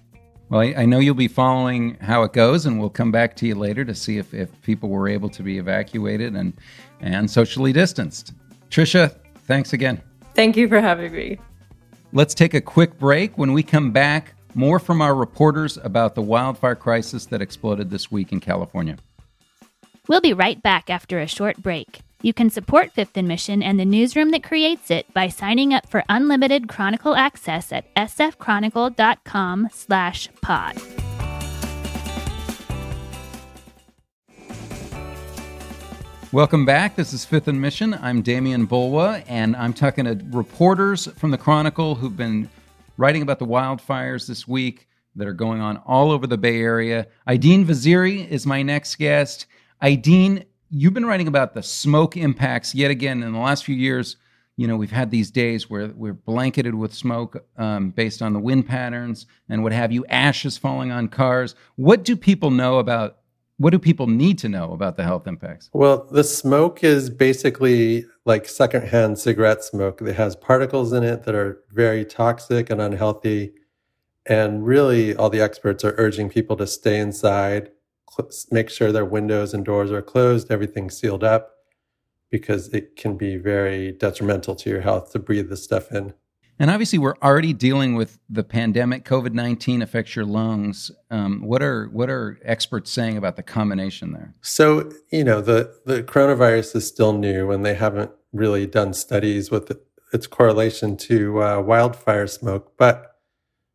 Well, 0.51 0.61
I, 0.61 0.75
I 0.79 0.85
know 0.87 0.99
you'll 0.99 1.15
be 1.15 1.29
following 1.29 1.97
how 1.97 2.23
it 2.23 2.33
goes, 2.33 2.65
and 2.67 2.79
we'll 2.79 2.91
come 2.91 3.11
back 3.11 3.35
to 3.37 3.47
you 3.47 3.55
later 3.55 3.85
to 3.85 3.95
see 3.95 4.19
if, 4.19 4.33
if 4.33 4.49
people 4.63 4.89
were 4.89 5.09
able 5.09 5.29
to 5.31 5.43
be 5.43 5.59
evacuated 5.59 6.35
and, 6.35 6.53
and 7.01 7.31
socially 7.31 7.73
distanced. 7.73 8.33
Trisha, 8.71 9.15
thanks 9.47 9.73
again. 9.73 10.01
Thank 10.35 10.57
you 10.57 10.69
for 10.69 10.81
having 10.81 11.13
me. 11.13 11.39
Let's 12.13 12.35
take 12.35 12.55
a 12.55 12.61
quick 12.61 12.99
break. 12.99 13.37
When 13.37 13.53
we 13.53 13.63
come 13.63 13.91
back, 13.91 14.35
more 14.59 14.81
from 14.81 15.01
our 15.01 15.15
reporters 15.15 15.79
about 15.85 16.17
the 16.17 16.21
wildfire 16.21 16.75
crisis 16.75 17.27
that 17.27 17.41
exploded 17.41 17.91
this 17.91 18.11
week 18.11 18.33
in 18.33 18.41
California. 18.41 18.97
We'll 20.09 20.21
be 20.21 20.33
right 20.33 20.61
back 20.61 20.91
after 20.91 21.21
a 21.21 21.29
short 21.29 21.59
break. 21.59 22.01
You 22.23 22.35
can 22.35 22.51
support 22.51 22.91
Fifth 22.91 23.17
and 23.17 23.29
Mission 23.29 23.63
and 23.63 23.79
the 23.79 23.85
newsroom 23.85 24.33
that 24.33 24.43
creates 24.43 24.91
it 24.91 25.07
by 25.15 25.29
signing 25.29 25.73
up 25.73 25.89
for 25.89 26.03
unlimited 26.09 26.69
Chronicle 26.69 27.15
access 27.15 27.71
at 27.71 27.95
sfchronicle.com 27.95 29.69
slash 29.73 30.29
pod. 30.43 30.77
Welcome 36.33 36.67
back. 36.67 36.97
This 36.97 37.13
is 37.13 37.25
Fifth 37.25 37.47
and 37.47 37.61
Mission. 37.61 37.95
I'm 37.95 38.25
Demian 38.25 38.67
Bulwa, 38.67 39.23
and 39.29 39.55
I'm 39.55 39.73
talking 39.73 40.05
to 40.05 40.21
reporters 40.31 41.07
from 41.17 41.31
the 41.31 41.39
Chronicle 41.39 41.95
who've 41.95 42.17
been 42.17 42.51
writing 42.99 43.23
about 43.23 43.39
the 43.39 43.47
wildfires 43.47 44.27
this 44.27 44.47
week 44.47 44.89
that 45.17 45.27
are 45.27 45.33
going 45.33 45.61
on 45.61 45.79
all 45.79 46.11
over 46.11 46.27
the 46.27 46.37
Bay 46.37 46.61
Area. 46.61 47.07
Aidin 47.27 47.65
Vaziri 47.65 48.29
is 48.29 48.45
my 48.45 48.63
next 48.63 48.97
guest. 48.97 49.47
Aidin, 49.83 50.45
you've 50.69 50.93
been 50.93 51.07
writing 51.07 51.29
about 51.29 51.55
the 51.55 51.63
smoke 51.63 52.17
impacts 52.17 52.75
yet 52.75 52.91
again 52.91 53.23
in 53.23 53.33
the 53.33 53.39
last 53.39 53.65
few 53.65 53.75
years. 53.77 54.17
You 54.57 54.67
know, 54.67 54.77
we've 54.77 54.91
had 54.91 55.11
these 55.11 55.31
days 55.31 55.71
where 55.71 55.89
we're 55.95 56.13
blanketed 56.13 56.75
with 56.75 56.93
smoke 56.93 57.45
um, 57.57 57.91
based 57.91 58.21
on 58.21 58.33
the 58.33 58.41
wind 58.41 58.67
patterns 58.67 59.27
and 59.49 59.63
what 59.63 59.73
have 59.73 59.93
you, 59.93 60.05
ashes 60.07 60.59
falling 60.59 60.91
on 60.91 61.09
cars. 61.09 61.55
What 61.77 62.05
do 62.05 62.17
people 62.17 62.51
know 62.51 62.79
about? 62.79 63.19
What 63.59 63.71
do 63.71 63.79
people 63.81 64.07
need 64.07 64.39
to 64.39 64.49
know 64.49 64.73
about 64.73 64.97
the 64.97 65.03
health 65.03 65.27
impacts? 65.27 65.69
Well, 65.73 66.07
the 66.13 66.23
smoke 66.23 66.85
is 66.85 67.11
basically 67.11 68.07
like 68.25 68.49
secondhand 68.49 69.19
cigarette 69.19 69.65
smoke. 69.65 70.01
It 70.01 70.15
has 70.15 70.37
particles 70.37 70.93
in 70.93 71.03
it 71.03 71.25
that 71.25 71.35
are 71.35 71.61
very 71.73 72.05
toxic 72.05 72.71
and 72.71 72.81
unhealthy. 72.81 73.53
And 74.27 74.65
really, 74.65 75.17
all 75.17 75.29
the 75.29 75.41
experts 75.41 75.85
are 75.85 75.95
urging 75.99 76.29
people 76.29 76.57
to 76.57 76.69
stay 76.69 77.01
inside, 77.01 77.71
make 78.53 78.71
sure 78.71 78.93
their 78.93 79.05
windows 79.05 79.53
and 79.53 79.65
doors 79.65 79.91
are 79.91 80.03
closed, 80.03 80.53
everything's 80.53 80.97
sealed 80.97 81.25
up, 81.25 81.57
because 82.31 82.69
it 82.69 82.95
can 82.95 83.17
be 83.17 83.37
very 83.39 83.91
detrimental 83.91 84.55
to 84.55 84.71
your 84.71 84.83
health 84.83 85.11
to 85.13 85.19
breathe 85.19 85.49
this 85.49 85.65
stuff 85.65 85.91
in. 85.91 86.15
And 86.59 86.71
obviously, 86.71 86.99
we're 86.99 87.17
already 87.23 87.53
dealing 87.53 87.95
with 87.95 88.19
the 88.29 88.43
pandemic. 88.43 89.05
COVID 89.05 89.33
nineteen 89.33 89.81
affects 89.81 90.17
your 90.17 90.25
lungs. 90.25 90.91
Um, 91.11 91.43
what 91.43 91.63
are 91.63 91.87
what 91.87 92.11
are 92.11 92.39
experts 92.45 92.91
saying 92.91 93.17
about 93.17 93.37
the 93.37 93.43
combination 93.43 94.13
there? 94.13 94.35
So 94.41 94.91
you 95.11 95.25
know 95.25 95.41
the 95.41 95.73
the 95.87 96.03
coronavirus 96.03 96.77
is 96.77 96.87
still 96.87 97.13
new, 97.13 97.51
and 97.51 97.65
they 97.65 97.75
haven't 97.75 98.11
really 98.33 98.67
done 98.67 98.93
studies 98.93 99.51
with 99.51 99.71
its 100.13 100.27
correlation 100.27 100.97
to 100.97 101.43
uh, 101.43 101.61
wildfire 101.61 102.27
smoke. 102.27 102.73
But 102.77 103.17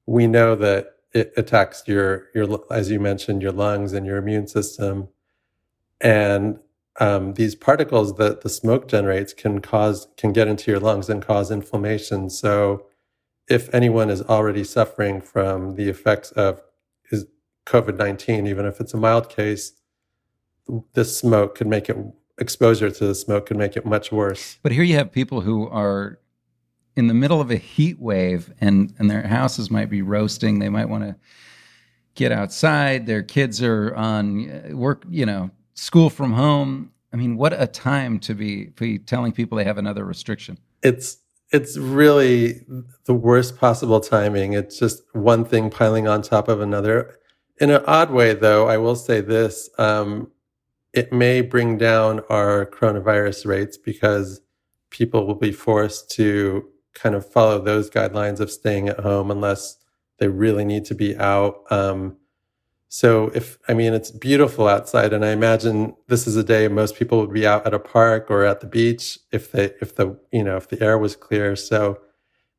we 0.05 0.27
know 0.27 0.55
that 0.55 0.95
it 1.13 1.31
attacks 1.37 1.83
your 1.87 2.27
your 2.35 2.63
as 2.69 2.91
you 2.91 2.99
mentioned 2.99 3.41
your 3.41 3.51
lungs 3.53 3.93
and 3.93 4.05
your 4.05 4.17
immune 4.17 4.47
system 4.47 5.07
and 6.01 6.59
um, 7.00 7.33
these 7.33 7.55
particles 7.55 8.15
that 8.15 8.41
the 8.41 8.50
smoke 8.50 8.88
generates 8.88 9.33
can 9.33 9.59
cause 9.62 10.07
can 10.17 10.31
get 10.31 10.47
into 10.47 10.71
your 10.71 10.79
lungs 10.79 11.09
and 11.09 11.25
cause 11.25 11.50
inflammation. 11.51 12.29
So 12.29 12.85
if 13.50 13.73
anyone 13.73 14.09
is 14.09 14.21
already 14.23 14.63
suffering 14.63 15.21
from 15.21 15.75
the 15.75 15.89
effects 15.89 16.31
of 16.31 16.62
is 17.12 17.25
covid-19 17.65 18.47
even 18.47 18.65
if 18.65 18.79
it's 18.81 18.93
a 18.93 18.97
mild 18.97 19.29
case 19.29 19.73
this 20.93 21.17
smoke 21.17 21.55
could 21.55 21.67
make 21.67 21.89
it 21.89 21.97
exposure 22.39 22.89
to 22.89 23.07
the 23.07 23.15
smoke 23.15 23.45
could 23.47 23.57
make 23.57 23.75
it 23.75 23.85
much 23.85 24.12
worse. 24.12 24.57
But 24.63 24.71
here 24.71 24.83
you 24.83 24.95
have 24.95 25.12
people 25.12 25.41
who 25.41 25.67
are 25.69 26.19
in 26.95 27.07
the 27.07 27.13
middle 27.13 27.41
of 27.41 27.51
a 27.51 27.57
heat 27.57 28.00
wave 28.00 28.53
and 28.62 28.93
and 28.97 29.09
their 29.09 29.27
houses 29.27 29.69
might 29.69 29.89
be 29.89 30.01
roasting. 30.01 30.59
They 30.59 30.69
might 30.69 30.89
want 30.89 31.03
to 31.03 31.15
get 32.15 32.31
outside. 32.31 33.05
Their 33.05 33.23
kids 33.23 33.62
are 33.62 33.93
on 33.95 34.50
uh, 34.50 34.75
work 34.75 35.03
you 35.09 35.25
know 35.25 35.51
school 35.73 36.09
from 36.09 36.33
home. 36.33 36.91
I 37.11 37.15
mean 37.15 37.37
what 37.37 37.59
a 37.59 37.67
time 37.67 38.19
to 38.21 38.33
be 38.33 38.65
be 38.65 38.99
telling 38.99 39.31
people 39.31 39.57
they 39.57 39.63
have 39.63 39.77
another 39.77 40.05
restriction. 40.05 40.57
It's 40.81 41.17
it's 41.51 41.77
really 41.77 42.65
the 43.05 43.13
worst 43.13 43.57
possible 43.57 43.99
timing. 43.99 44.53
It's 44.53 44.79
just 44.79 45.03
one 45.13 45.45
thing 45.45 45.69
piling 45.69 46.07
on 46.07 46.21
top 46.21 46.47
of 46.47 46.61
another. 46.61 47.19
In 47.61 47.69
an 47.69 47.83
odd 47.85 48.09
way 48.09 48.33
though 48.33 48.67
i 48.67 48.77
will 48.77 48.95
say 48.95 49.21
this 49.21 49.69
um, 49.77 50.31
it 50.93 51.11
may 51.11 51.41
bring 51.41 51.77
down 51.77 52.21
our 52.29 52.65
coronavirus 52.67 53.45
rates 53.45 53.77
because 53.77 54.41
people 54.89 55.25
will 55.25 55.35
be 55.35 55.51
forced 55.51 56.09
to 56.11 56.69
kind 56.93 57.15
of 57.15 57.29
follow 57.29 57.59
those 57.59 57.89
guidelines 57.89 58.39
of 58.39 58.51
staying 58.51 58.87
at 58.87 58.99
home 58.99 59.31
unless 59.31 59.77
they 60.19 60.27
really 60.27 60.63
need 60.63 60.85
to 60.85 60.95
be 60.95 61.17
out. 61.17 61.63
Um, 61.71 62.17
so 62.93 63.31
if 63.33 63.57
I 63.67 63.73
mean 63.73 63.95
it's 63.95 64.12
beautiful 64.12 64.67
outside, 64.67 65.13
and 65.13 65.25
I 65.25 65.31
imagine 65.31 65.95
this 66.09 66.27
is 66.27 66.35
a 66.35 66.43
day 66.43 66.67
most 66.67 66.95
people 66.95 67.19
would 67.21 67.33
be 67.33 67.47
out 67.47 67.65
at 67.65 67.73
a 67.73 67.79
park 67.79 68.29
or 68.29 68.45
at 68.45 68.59
the 68.59 68.67
beach 68.67 69.17
if 69.31 69.51
they 69.51 69.71
if 69.81 69.95
the 69.95 70.19
you 70.31 70.43
know 70.43 70.57
if 70.57 70.69
the 70.69 70.79
air 70.79 71.00
was 71.00 71.15
clear. 71.15 71.55
So 71.55 72.00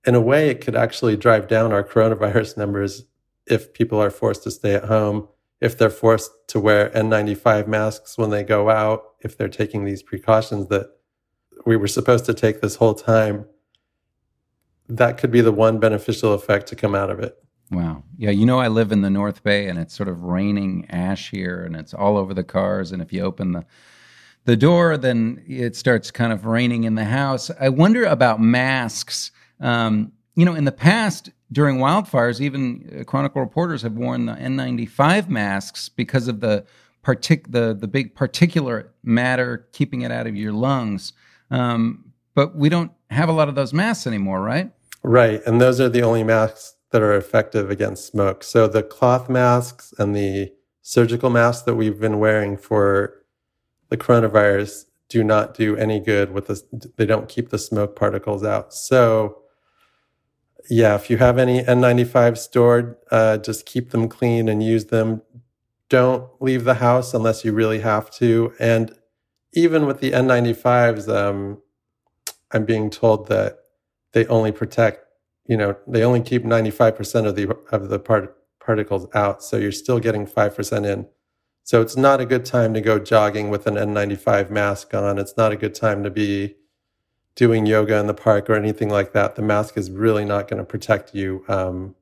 in 0.05 0.17
a 0.17 0.21
way, 0.21 0.49
it 0.51 0.61
could 0.61 0.75
actually 0.75 1.17
drive 1.17 1.47
down 1.47 1.73
our 1.73 1.85
coronavirus 1.85 2.57
numbers 2.63 3.05
if 3.47 3.73
people 3.73 4.03
are 4.03 4.11
forced 4.11 4.43
to 4.43 4.51
stay 4.51 4.75
at 4.75 4.87
home, 4.87 5.29
if 5.61 5.79
they're 5.79 5.89
forced 5.89 6.33
to 6.49 6.59
wear 6.59 6.91
N95 6.91 7.69
masks 7.69 8.19
when 8.19 8.31
they 8.31 8.43
go 8.43 8.71
out, 8.71 9.05
if 9.21 9.39
they're 9.39 9.47
taking 9.47 9.85
these 9.85 10.03
precautions 10.03 10.67
that 10.67 10.89
we 11.65 11.77
were 11.77 11.87
supposed 11.87 12.25
to 12.25 12.35
take 12.35 12.61
this 12.61 12.75
whole 12.75 12.95
time 12.95 13.45
that 14.89 15.17
could 15.17 15.31
be 15.31 15.41
the 15.41 15.53
one 15.53 15.79
beneficial 15.79 16.35
effect 16.35 16.67
to 16.67 16.77
come 16.77 16.95
out 16.95 17.11
of 17.11 17.21
it. 17.21 17.39
Wow. 17.71 18.03
Yeah, 18.17 18.31
you 18.31 18.47
know 18.47 18.61
I 18.61 18.69
live 18.69 18.93
in 18.93 19.01
the 19.01 19.11
North 19.11 19.43
Bay 19.43 19.67
and 19.69 19.79
it's 19.79 19.95
sort 19.95 20.09
of 20.09 20.23
raining 20.23 20.87
ash 20.91 21.31
here 21.31 21.65
and 21.65 21.75
it's 21.75 21.95
all 21.95 22.17
over 22.17 22.35
the 22.35 22.45
cars 22.45 22.93
and 22.93 23.01
if 23.01 23.13
you 23.13 23.23
open 23.23 23.53
the 23.53 23.65
the 24.45 24.57
door 24.57 24.99
then 24.99 25.43
it 25.49 25.75
starts 25.75 26.11
kind 26.11 26.33
of 26.33 26.45
raining 26.45 26.85
in 26.85 26.95
the 26.95 27.05
house. 27.05 27.51
I 27.59 27.71
wonder 27.71 28.05
about 28.05 28.41
masks. 28.41 29.31
Um, 29.61 30.13
you 30.35 30.45
know, 30.45 30.55
in 30.55 30.65
the 30.65 30.73
past 30.73 31.31
during 31.51 31.79
wildfires 31.79 32.41
even 32.41 33.05
Chronicle 33.07 33.41
reporters 33.41 33.83
have 33.83 33.95
worn 33.95 34.27
the 34.27 34.35
N95 34.35 35.29
masks 35.29 35.89
because 35.89 36.29
of 36.29 36.41
the 36.41 36.67
partic- 37.03 37.51
the 37.51 37.75
the 37.75 37.89
big 37.89 38.15
particulate 38.15 38.89
matter 39.03 39.69
keeping 39.73 40.03
it 40.03 40.11
out 40.11 40.27
of 40.27 40.37
your 40.37 40.53
lungs. 40.53 41.13
Um, 41.51 42.13
but 42.35 42.57
we 42.57 42.69
don't 42.69 42.93
have 43.11 43.29
a 43.29 43.33
lot 43.33 43.49
of 43.49 43.55
those 43.55 43.73
masks 43.73 44.07
anymore, 44.07 44.43
right? 44.43 44.71
Right. 45.03 45.41
And 45.47 45.61
those 45.61 45.81
are 45.81 45.89
the 45.89 46.03
only 46.03 46.25
masks 46.25 46.74
that 46.95 47.03
are 47.03 47.17
effective 47.17 47.71
against 47.71 48.07
smoke. 48.07 48.45
So 48.45 48.69
the 48.69 48.81
cloth 48.81 49.29
masks 49.29 49.93
and 49.99 50.15
the 50.15 50.53
surgical 50.81 51.29
masks 51.29 51.65
that 51.65 51.75
we've 51.75 51.99
been 51.99 52.21
wearing 52.21 52.57
for 52.57 53.21
the 53.89 53.97
coronavirus 53.97 54.85
do 55.09 55.25
not 55.25 55.55
do 55.55 55.77
any 55.77 55.99
good 55.99 56.31
with 56.31 56.47
this. 56.47 56.63
They 56.97 57.05
don't 57.05 57.29
keep 57.29 57.49
the 57.49 57.59
smoke 57.59 57.97
particles 57.97 58.45
out. 58.45 58.73
So, 58.73 59.43
yeah, 60.71 60.95
if 60.95 61.11
you 61.11 61.17
have 61.17 61.37
any 61.37 61.65
N95 61.65 62.39
stored, 62.39 62.95
uh, 63.11 63.39
just 63.39 63.67
keep 63.67 63.91
them 63.91 64.09
clean 64.09 64.49
and 64.49 64.63
use 64.63 64.85
them. 64.85 65.23
Don't 65.89 66.31
leave 66.41 66.63
the 66.63 66.75
house 66.75 67.13
unless 67.13 67.45
you 67.45 67.53
really 67.53 67.81
have 67.81 68.09
to. 68.13 68.55
And 68.61 68.95
even 69.53 69.87
with 69.87 69.99
the 69.99 70.13
N95s, 70.13 71.13
um, 71.13 71.61
I'm 72.53 72.65
being 72.65 72.89
told 72.89 73.27
that 73.31 73.59
they 74.13 74.27
only 74.27 74.53
protect, 74.53 75.05
you 75.47 75.57
know, 75.57 75.77
they 75.87 76.03
only 76.03 76.23
keep 76.23 76.45
95% 76.45 77.27
of 77.27 77.37
the 77.37 77.57
of 77.71 77.89
the 77.89 77.99
part, 77.99 78.37
particles 78.61 79.07
out, 79.15 79.43
so 79.43 79.57
you're 79.57 79.73
still 79.73 79.99
getting 79.99 80.27
5% 80.27 80.87
in. 80.87 81.07
So 81.63 81.81
it's 81.81 81.97
not 81.97 82.21
a 82.21 82.27
good 82.27 82.45
time 82.45 82.75
to 82.75 82.81
go 82.81 82.99
jogging 82.99 83.49
with 83.49 83.67
an 83.67 83.75
N95 83.75 84.51
mask 84.51 84.93
on. 84.95 85.19
It's 85.19 85.37
not 85.37 85.53
a 85.53 85.57
good 85.57 85.75
time 85.75 86.03
to 86.03 86.11
be 86.11 86.57
doing 87.37 87.67
yoga 87.67 87.99
in 87.99 88.07
the 88.07 88.15
park 88.15 88.49
or 88.49 88.55
anything 88.55 88.91
like 88.91 89.13
that. 89.13 89.35
The 89.35 89.43
mask 89.43 89.77
is 89.77 89.91
really 89.91 90.25
not 90.25 90.49
going 90.49 90.59
to 90.59 90.65
protect 90.65 91.15
you. 91.15 91.45
Um, 91.49 91.95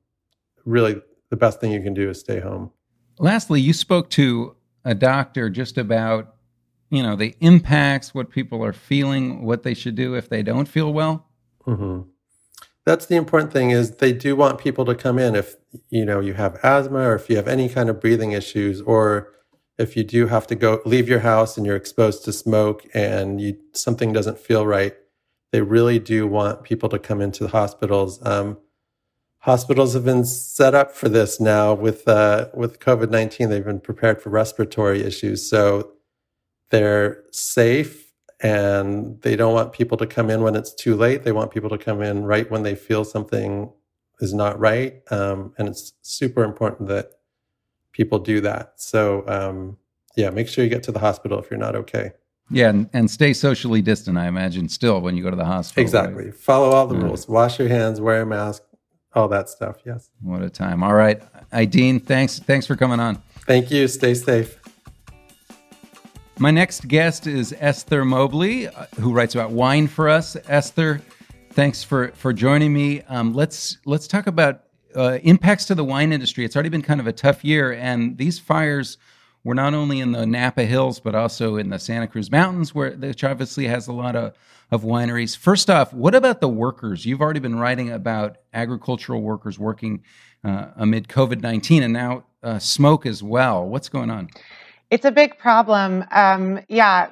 really, 0.65 1.01
the 1.29 1.37
best 1.37 1.59
thing 1.59 1.71
you 1.71 1.81
can 1.81 1.93
do 1.93 2.09
is 2.09 2.19
stay 2.19 2.39
home. 2.39 2.71
Lastly, 3.19 3.61
you 3.61 3.73
spoke 3.73 4.09
to 4.11 4.55
a 4.85 4.93
doctor 4.93 5.49
just 5.49 5.77
about 5.77 6.35
you 6.89 7.01
know 7.01 7.15
the 7.15 7.35
impacts 7.39 8.13
what 8.13 8.29
people 8.29 8.63
are 8.63 8.73
feeling 8.73 9.43
what 9.43 9.63
they 9.63 9.73
should 9.73 9.95
do 9.95 10.15
if 10.15 10.29
they 10.29 10.43
don't 10.43 10.67
feel 10.67 10.93
well 10.93 11.27
mm-hmm. 11.65 12.07
That's 12.85 13.05
the 13.05 13.15
important 13.15 13.53
thing 13.53 13.71
is 13.71 13.97
they 13.97 14.13
do 14.13 14.35
want 14.35 14.59
people 14.59 14.85
to 14.85 14.95
come 14.95 15.17
in 15.17 15.35
if 15.35 15.55
you 15.89 16.05
know 16.05 16.19
you 16.19 16.33
have 16.33 16.59
asthma 16.63 16.99
or 16.99 17.15
if 17.15 17.29
you 17.29 17.35
have 17.35 17.47
any 17.47 17.69
kind 17.69 17.89
of 17.89 17.99
breathing 17.99 18.31
issues 18.31 18.81
or 18.81 19.29
if 19.77 19.97
you 19.97 20.03
do 20.03 20.27
have 20.27 20.45
to 20.47 20.55
go 20.55 20.81
leave 20.85 21.09
your 21.09 21.19
house 21.19 21.57
and 21.57 21.65
you're 21.65 21.75
exposed 21.75 22.23
to 22.25 22.33
smoke 22.33 22.85
and 22.93 23.41
you 23.41 23.57
something 23.73 24.13
doesn't 24.13 24.37
feel 24.37 24.65
right 24.65 24.95
they 25.53 25.61
really 25.61 25.99
do 25.99 26.25
want 26.27 26.63
people 26.63 26.89
to 26.89 26.97
come 26.97 27.21
into 27.21 27.43
the 27.43 27.51
hospitals. 27.51 28.19
Um, 28.25 28.57
hospitals 29.37 29.93
have 29.93 30.03
been 30.03 30.25
set 30.25 30.73
up 30.73 30.91
for 30.91 31.07
this 31.07 31.39
now 31.39 31.75
with 31.75 32.07
uh, 32.07 32.49
with 32.55 32.79
covid-19 32.79 33.49
they've 33.49 33.63
been 33.63 33.79
prepared 33.79 34.21
for 34.21 34.29
respiratory 34.31 35.03
issues. 35.03 35.47
So 35.47 35.91
they're 36.71 37.23
safe 37.31 38.02
and 38.43 39.19
they 39.21 39.37
don't 39.37 39.53
want 39.53 39.71
people 39.71 39.97
to 39.97 40.05
come 40.05 40.29
in 40.29 40.41
when 40.41 40.55
it's 40.55 40.73
too 40.73 40.95
late. 40.95 41.23
They 41.23 41.31
want 41.31 41.51
people 41.51 41.69
to 41.69 41.77
come 41.77 42.01
in 42.01 42.25
right 42.25 42.49
when 42.51 42.63
they 42.63 42.75
feel 42.75 43.05
something 43.05 43.71
is 44.19 44.33
not 44.33 44.59
right. 44.59 45.01
Um, 45.09 45.53
and 45.57 45.69
it's 45.69 45.93
super 46.01 46.43
important 46.43 46.89
that 46.89 47.11
people 47.93 48.19
do 48.19 48.41
that. 48.41 48.73
So, 48.75 49.23
um, 49.27 49.77
yeah, 50.15 50.29
make 50.29 50.49
sure 50.49 50.63
you 50.63 50.69
get 50.69 50.83
to 50.83 50.91
the 50.91 50.99
hospital 50.99 51.39
if 51.39 51.49
you're 51.49 51.59
not 51.59 51.75
okay. 51.75 52.11
Yeah, 52.51 52.69
and, 52.69 52.89
and 52.91 53.09
stay 53.09 53.31
socially 53.31 53.81
distant, 53.81 54.17
I 54.17 54.27
imagine, 54.27 54.67
still 54.67 54.99
when 54.99 55.15
you 55.15 55.23
go 55.23 55.29
to 55.29 55.35
the 55.37 55.45
hospital. 55.45 55.81
Exactly. 55.81 56.25
Right? 56.25 56.35
Follow 56.35 56.71
all 56.71 56.85
the 56.85 56.97
rules. 56.97 57.27
Wash 57.27 57.57
your 57.57 57.69
hands, 57.69 58.01
wear 58.01 58.21
a 58.21 58.25
mask, 58.25 58.63
all 59.15 59.29
that 59.29 59.49
stuff. 59.49 59.77
Yes. 59.85 60.11
What 60.21 60.41
a 60.41 60.49
time. 60.49 60.83
All 60.83 60.93
right. 60.93 61.21
Aidin, 61.53 62.01
thanks. 62.05 62.39
Thanks 62.39 62.67
for 62.67 62.75
coming 62.75 62.99
on. 62.99 63.23
Thank 63.45 63.71
you. 63.71 63.87
Stay 63.87 64.13
safe. 64.13 64.59
My 66.39 66.51
next 66.51 66.87
guest 66.87 67.27
is 67.27 67.55
Esther 67.59 68.03
Mobley, 68.03 68.67
uh, 68.67 68.87
who 68.99 69.13
writes 69.13 69.35
about 69.35 69.51
wine 69.51 69.87
for 69.87 70.09
us. 70.09 70.35
Esther, 70.47 70.99
thanks 71.51 71.83
for 71.83 72.09
for 72.15 72.33
joining 72.33 72.73
me. 72.73 73.01
Um, 73.03 73.33
let's 73.33 73.77
let's 73.85 74.07
talk 74.07 74.25
about 74.25 74.63
uh, 74.95 75.19
impacts 75.21 75.65
to 75.65 75.75
the 75.75 75.83
wine 75.83 76.11
industry. 76.11 76.43
It's 76.43 76.55
already 76.55 76.69
been 76.69 76.81
kind 76.81 76.99
of 76.99 77.07
a 77.07 77.13
tough 77.13 77.45
year, 77.45 77.73
and 77.73 78.17
these 78.17 78.39
fires 78.39 78.97
were 79.43 79.53
not 79.53 79.73
only 79.73 79.99
in 79.99 80.11
the 80.11 80.25
Napa 80.25 80.63
Hills 80.65 80.99
but 80.99 81.13
also 81.13 81.55
in 81.57 81.69
the 81.69 81.77
Santa 81.77 82.07
Cruz 82.07 82.31
Mountains, 82.31 82.73
where 82.73 82.91
which 82.91 83.23
obviously 83.23 83.67
has 83.67 83.87
a 83.87 83.93
lot 83.93 84.15
of 84.15 84.33
of 84.71 84.81
wineries. 84.81 85.37
First 85.37 85.69
off, 85.69 85.93
what 85.93 86.15
about 86.15 86.41
the 86.41 86.49
workers? 86.49 87.05
You've 87.05 87.21
already 87.21 87.41
been 87.41 87.59
writing 87.59 87.91
about 87.91 88.37
agricultural 88.53 89.21
workers 89.21 89.59
working 89.59 90.03
uh, 90.43 90.69
amid 90.77 91.07
COVID 91.07 91.41
nineteen, 91.41 91.83
and 91.83 91.93
now 91.93 92.25
uh, 92.41 92.57
smoke 92.57 93.05
as 93.05 93.21
well. 93.21 93.65
What's 93.65 93.87
going 93.87 94.09
on? 94.09 94.29
It's 94.93 95.05
a 95.05 95.11
big 95.11 95.39
problem. 95.39 96.05
Um, 96.11 96.59
yeah, 96.69 97.09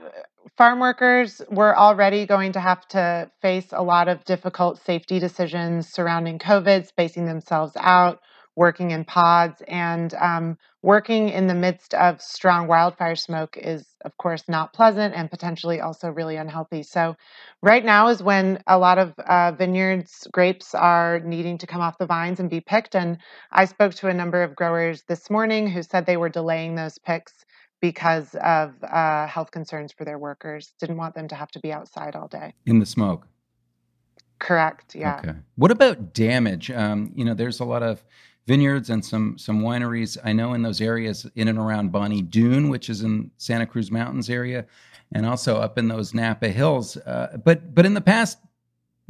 farm 0.56 0.80
workers 0.80 1.42
were 1.50 1.76
already 1.76 2.28
going 2.28 2.52
to 2.52 2.60
have 2.60 2.88
to 2.90 3.32
face 3.42 3.70
a 3.72 3.82
lot 3.82 4.08
of 4.08 4.24
difficult 4.24 4.80
safety 4.86 5.18
decisions 5.18 5.92
surrounding 5.92 6.38
COVID, 6.38 6.86
spacing 6.86 7.26
themselves 7.26 7.74
out, 7.80 8.20
working 8.56 8.92
in 8.92 9.04
pods, 9.04 9.64
and 9.68 10.14
um, 10.14 10.60
working 10.84 11.30
in 11.30 11.48
the 11.48 11.56
midst 11.56 11.96
of 11.96 12.22
strong 12.22 12.68
wildfire 12.68 13.16
smoke 13.16 13.58
is, 13.58 13.88
of 14.06 14.16
course, 14.18 14.44
not 14.48 14.74
pleasant 14.74 15.16
and 15.16 15.32
potentially 15.32 15.82
also 15.82 16.12
really 16.12 16.36
unhealthy. 16.36 16.84
So, 16.84 17.16
right 17.64 17.84
now 17.84 18.10
is 18.10 18.22
when 18.22 18.62
a 18.68 18.78
lot 18.78 19.00
of 19.00 19.18
uh, 19.18 19.54
vineyards 19.54 20.28
grapes 20.32 20.76
are 20.76 21.20
needing 21.22 21.58
to 21.58 21.66
come 21.66 21.82
off 21.82 21.98
the 21.98 22.06
vines 22.06 22.40
and 22.40 22.48
be 22.48 22.62
picked. 22.62 22.96
And 22.96 23.18
I 23.52 23.66
spoke 23.66 23.96
to 23.96 24.08
a 24.08 24.14
number 24.14 24.44
of 24.44 24.56
growers 24.56 25.02
this 25.08 25.32
morning 25.32 25.66
who 25.66 25.82
said 25.82 26.06
they 26.06 26.18
were 26.18 26.30
delaying 26.30 26.76
those 26.76 27.00
picks 27.00 27.34
because 27.82 28.36
of 28.36 28.74
uh, 28.84 29.28
health 29.28 29.52
concerns 29.52 29.92
for 29.92 30.06
their 30.06 30.20
workers. 30.20 30.74
Didn't 30.80 30.98
want 30.98 31.16
them 31.16 31.28
to 31.28 31.36
have 31.36 31.52
to 31.52 31.60
be 31.60 31.74
outside 31.74 32.16
all 32.16 32.28
day 32.28 32.54
in 32.66 32.80
the 32.80 32.86
smoke. 32.86 33.28
Correct. 34.40 34.96
Yeah. 34.96 35.20
Okay. 35.24 35.38
What 35.56 35.72
about 35.72 36.14
damage? 36.14 36.72
Um, 36.72 37.12
you 37.16 37.26
know, 37.26 37.34
there's 37.34 37.60
a 37.60 37.66
lot 37.66 37.84
of 37.84 38.04
vineyards 38.48 38.90
and 38.90 39.04
some 39.04 39.38
some 39.38 39.62
wineries. 39.62 40.18
I 40.24 40.34
know 40.34 40.54
in 40.54 40.62
those 40.62 40.82
areas 40.82 41.28
in 41.36 41.48
and 41.48 41.60
around 41.60 41.92
Bonny 41.92 42.22
Doon, 42.22 42.70
which 42.70 42.90
is 42.90 43.02
in 43.02 43.32
Santa 43.38 43.66
Cruz 43.66 43.92
Mountains 43.92 44.30
area, 44.30 44.66
and 45.12 45.26
also 45.26 45.58
up 45.58 45.78
in 45.78 45.88
those 45.88 46.14
Napa 46.14 46.50
Hills. 46.50 46.98
Uh, 46.98 47.38
but 47.44 47.76
but 47.76 47.86
in 47.86 47.94
the 47.94 48.02
past, 48.02 48.40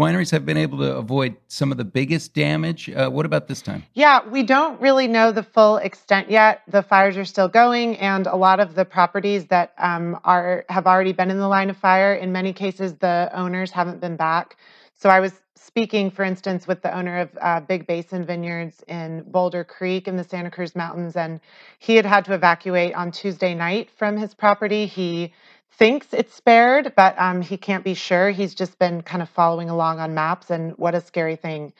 wineries 0.01 0.31
have 0.31 0.45
been 0.45 0.57
able 0.57 0.79
to 0.79 0.95
avoid 0.95 1.35
some 1.47 1.71
of 1.71 1.77
the 1.77 1.85
biggest 1.85 2.33
damage. 2.33 2.89
Uh, 2.89 3.09
what 3.09 3.25
about 3.25 3.47
this 3.47 3.61
time? 3.61 3.83
Yeah, 3.93 4.27
we 4.27 4.41
don't 4.41 4.81
really 4.81 5.07
know 5.07 5.31
the 5.31 5.43
full 5.43 5.77
extent 5.77 6.31
yet. 6.31 6.63
The 6.67 6.81
fires 6.81 7.17
are 7.17 7.25
still 7.25 7.47
going, 7.47 7.97
and 7.97 8.25
a 8.25 8.35
lot 8.35 8.59
of 8.59 8.73
the 8.73 8.83
properties 8.83 9.45
that 9.47 9.73
um, 9.77 10.19
are 10.23 10.65
have 10.69 10.87
already 10.87 11.13
been 11.13 11.29
in 11.29 11.37
the 11.37 11.47
line 11.47 11.69
of 11.69 11.77
fire. 11.77 12.15
In 12.15 12.31
many 12.31 12.51
cases, 12.51 12.95
the 12.95 13.29
owners 13.33 13.69
haven't 13.69 14.01
been 14.01 14.17
back. 14.17 14.57
So 14.95 15.09
I 15.09 15.19
was 15.19 15.33
speaking, 15.55 16.09
for 16.09 16.23
instance, 16.23 16.67
with 16.67 16.81
the 16.81 16.95
owner 16.97 17.19
of 17.19 17.29
uh, 17.39 17.59
Big 17.61 17.85
Basin 17.85 18.25
Vineyards 18.25 18.83
in 18.87 19.23
Boulder 19.27 19.63
Creek 19.63 20.07
in 20.07 20.15
the 20.17 20.23
Santa 20.23 20.49
Cruz 20.49 20.75
Mountains, 20.75 21.15
and 21.15 21.39
he 21.77 21.95
had 21.95 22.05
had 22.05 22.25
to 22.25 22.33
evacuate 22.33 22.95
on 22.95 23.11
Tuesday 23.11 23.53
night 23.53 23.89
from 23.97 24.17
his 24.17 24.33
property. 24.33 24.87
He 24.87 25.31
thinks 25.71 26.13
it's 26.13 26.35
spared, 26.35 26.93
but 26.95 27.19
um, 27.19 27.41
he 27.41 27.57
can't 27.57 27.83
be 27.83 27.93
sure. 27.93 28.31
He's 28.31 28.53
just 28.53 28.77
been 28.79 29.01
kind 29.01 29.21
of 29.21 29.29
following 29.29 29.69
along 29.69 29.99
on 29.99 30.13
maps, 30.13 30.49
and 30.51 30.73
what 30.77 30.95
a 30.95 31.01
scary 31.01 31.35
thing. 31.35 31.73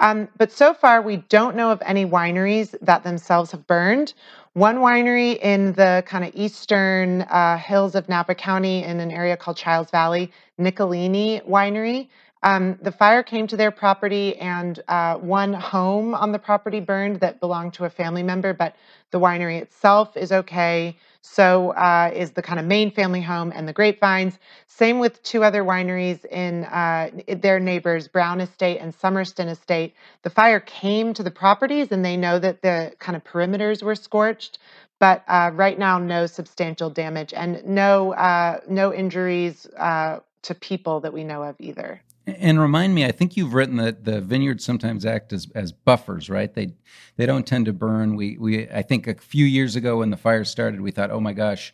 Um, 0.00 0.28
but 0.36 0.52
so 0.52 0.74
far, 0.74 1.02
we 1.02 1.18
don't 1.28 1.56
know 1.56 1.70
of 1.70 1.82
any 1.84 2.04
wineries 2.04 2.74
that 2.82 3.04
themselves 3.04 3.52
have 3.52 3.66
burned. 3.66 4.14
One 4.54 4.78
winery 4.78 5.38
in 5.38 5.72
the 5.74 6.02
kind 6.06 6.24
of 6.24 6.32
eastern 6.34 7.22
uh, 7.22 7.58
hills 7.58 7.94
of 7.94 8.08
Napa 8.08 8.34
County 8.34 8.84
in 8.84 9.00
an 9.00 9.10
area 9.10 9.36
called 9.36 9.56
Chiles 9.56 9.90
Valley, 9.90 10.32
Nichelini 10.58 11.46
Winery. 11.46 12.08
Um, 12.42 12.78
the 12.82 12.92
fire 12.92 13.22
came 13.22 13.46
to 13.48 13.56
their 13.56 13.70
property, 13.70 14.36
and 14.36 14.80
uh, 14.88 15.16
one 15.16 15.52
home 15.52 16.14
on 16.14 16.32
the 16.32 16.38
property 16.38 16.80
burned 16.80 17.20
that 17.20 17.40
belonged 17.40 17.74
to 17.74 17.84
a 17.84 17.90
family 17.90 18.22
member, 18.22 18.52
but 18.52 18.76
the 19.10 19.20
winery 19.20 19.60
itself 19.60 20.16
is 20.16 20.32
okay. 20.32 20.96
So 21.28 21.72
uh, 21.72 22.12
is 22.14 22.30
the 22.30 22.40
kind 22.40 22.60
of 22.60 22.66
main 22.66 22.90
family 22.90 23.20
home 23.20 23.52
and 23.54 23.66
the 23.66 23.72
grapevines. 23.72 24.38
Same 24.68 25.00
with 25.00 25.22
two 25.22 25.42
other 25.42 25.64
wineries 25.64 26.24
in 26.26 26.64
uh, 26.64 27.10
their 27.28 27.58
neighbors, 27.58 28.06
Brown 28.06 28.40
Estate 28.40 28.78
and 28.78 28.96
Sommerston 28.96 29.48
Estate. 29.48 29.94
The 30.22 30.30
fire 30.30 30.60
came 30.60 31.12
to 31.14 31.22
the 31.24 31.30
properties, 31.30 31.90
and 31.90 32.04
they 32.04 32.16
know 32.16 32.38
that 32.38 32.62
the 32.62 32.92
kind 33.00 33.16
of 33.16 33.24
perimeters 33.24 33.82
were 33.82 33.96
scorched. 33.96 34.58
But 34.98 35.24
uh, 35.28 35.50
right 35.52 35.78
now, 35.78 35.98
no 35.98 36.26
substantial 36.26 36.90
damage 36.90 37.34
and 37.34 37.62
no 37.66 38.14
uh, 38.14 38.60
no 38.68 38.94
injuries 38.94 39.66
uh, 39.76 40.20
to 40.42 40.54
people 40.54 41.00
that 41.00 41.12
we 41.12 41.24
know 41.24 41.42
of 41.42 41.56
either. 41.58 42.00
And 42.26 42.60
remind 42.60 42.94
me, 42.94 43.04
I 43.04 43.12
think 43.12 43.36
you've 43.36 43.54
written 43.54 43.76
that 43.76 44.04
the 44.04 44.20
vineyards 44.20 44.64
sometimes 44.64 45.06
act 45.06 45.32
as, 45.32 45.48
as 45.54 45.70
buffers, 45.70 46.28
right? 46.28 46.52
They 46.52 46.72
they 47.16 47.24
don't 47.24 47.46
tend 47.46 47.66
to 47.66 47.72
burn. 47.72 48.16
We 48.16 48.36
we 48.36 48.68
I 48.68 48.82
think 48.82 49.06
a 49.06 49.14
few 49.14 49.46
years 49.46 49.76
ago 49.76 49.98
when 49.98 50.10
the 50.10 50.16
fire 50.16 50.44
started, 50.44 50.80
we 50.80 50.90
thought, 50.90 51.12
oh 51.12 51.20
my 51.20 51.32
gosh, 51.32 51.72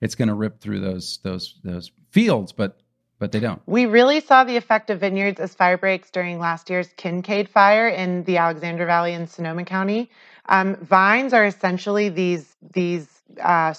it's 0.00 0.16
going 0.16 0.28
to 0.28 0.34
rip 0.34 0.60
through 0.60 0.80
those 0.80 1.20
those 1.22 1.60
those 1.62 1.92
fields, 2.10 2.52
but 2.52 2.80
but 3.20 3.30
they 3.30 3.38
don't. 3.38 3.62
We 3.66 3.86
really 3.86 4.18
saw 4.18 4.42
the 4.42 4.56
effect 4.56 4.90
of 4.90 4.98
vineyards 4.98 5.38
as 5.38 5.54
fire 5.54 5.78
breaks 5.78 6.10
during 6.10 6.40
last 6.40 6.68
year's 6.68 6.88
Kincade 6.94 7.48
fire 7.48 7.88
in 7.88 8.24
the 8.24 8.38
Alexander 8.38 8.84
Valley 8.84 9.12
in 9.12 9.28
Sonoma 9.28 9.64
County. 9.64 10.10
Um, 10.48 10.74
vines 10.76 11.32
are 11.32 11.46
essentially 11.46 12.08
these 12.08 12.56
these 12.72 13.08
uh, 13.40 13.72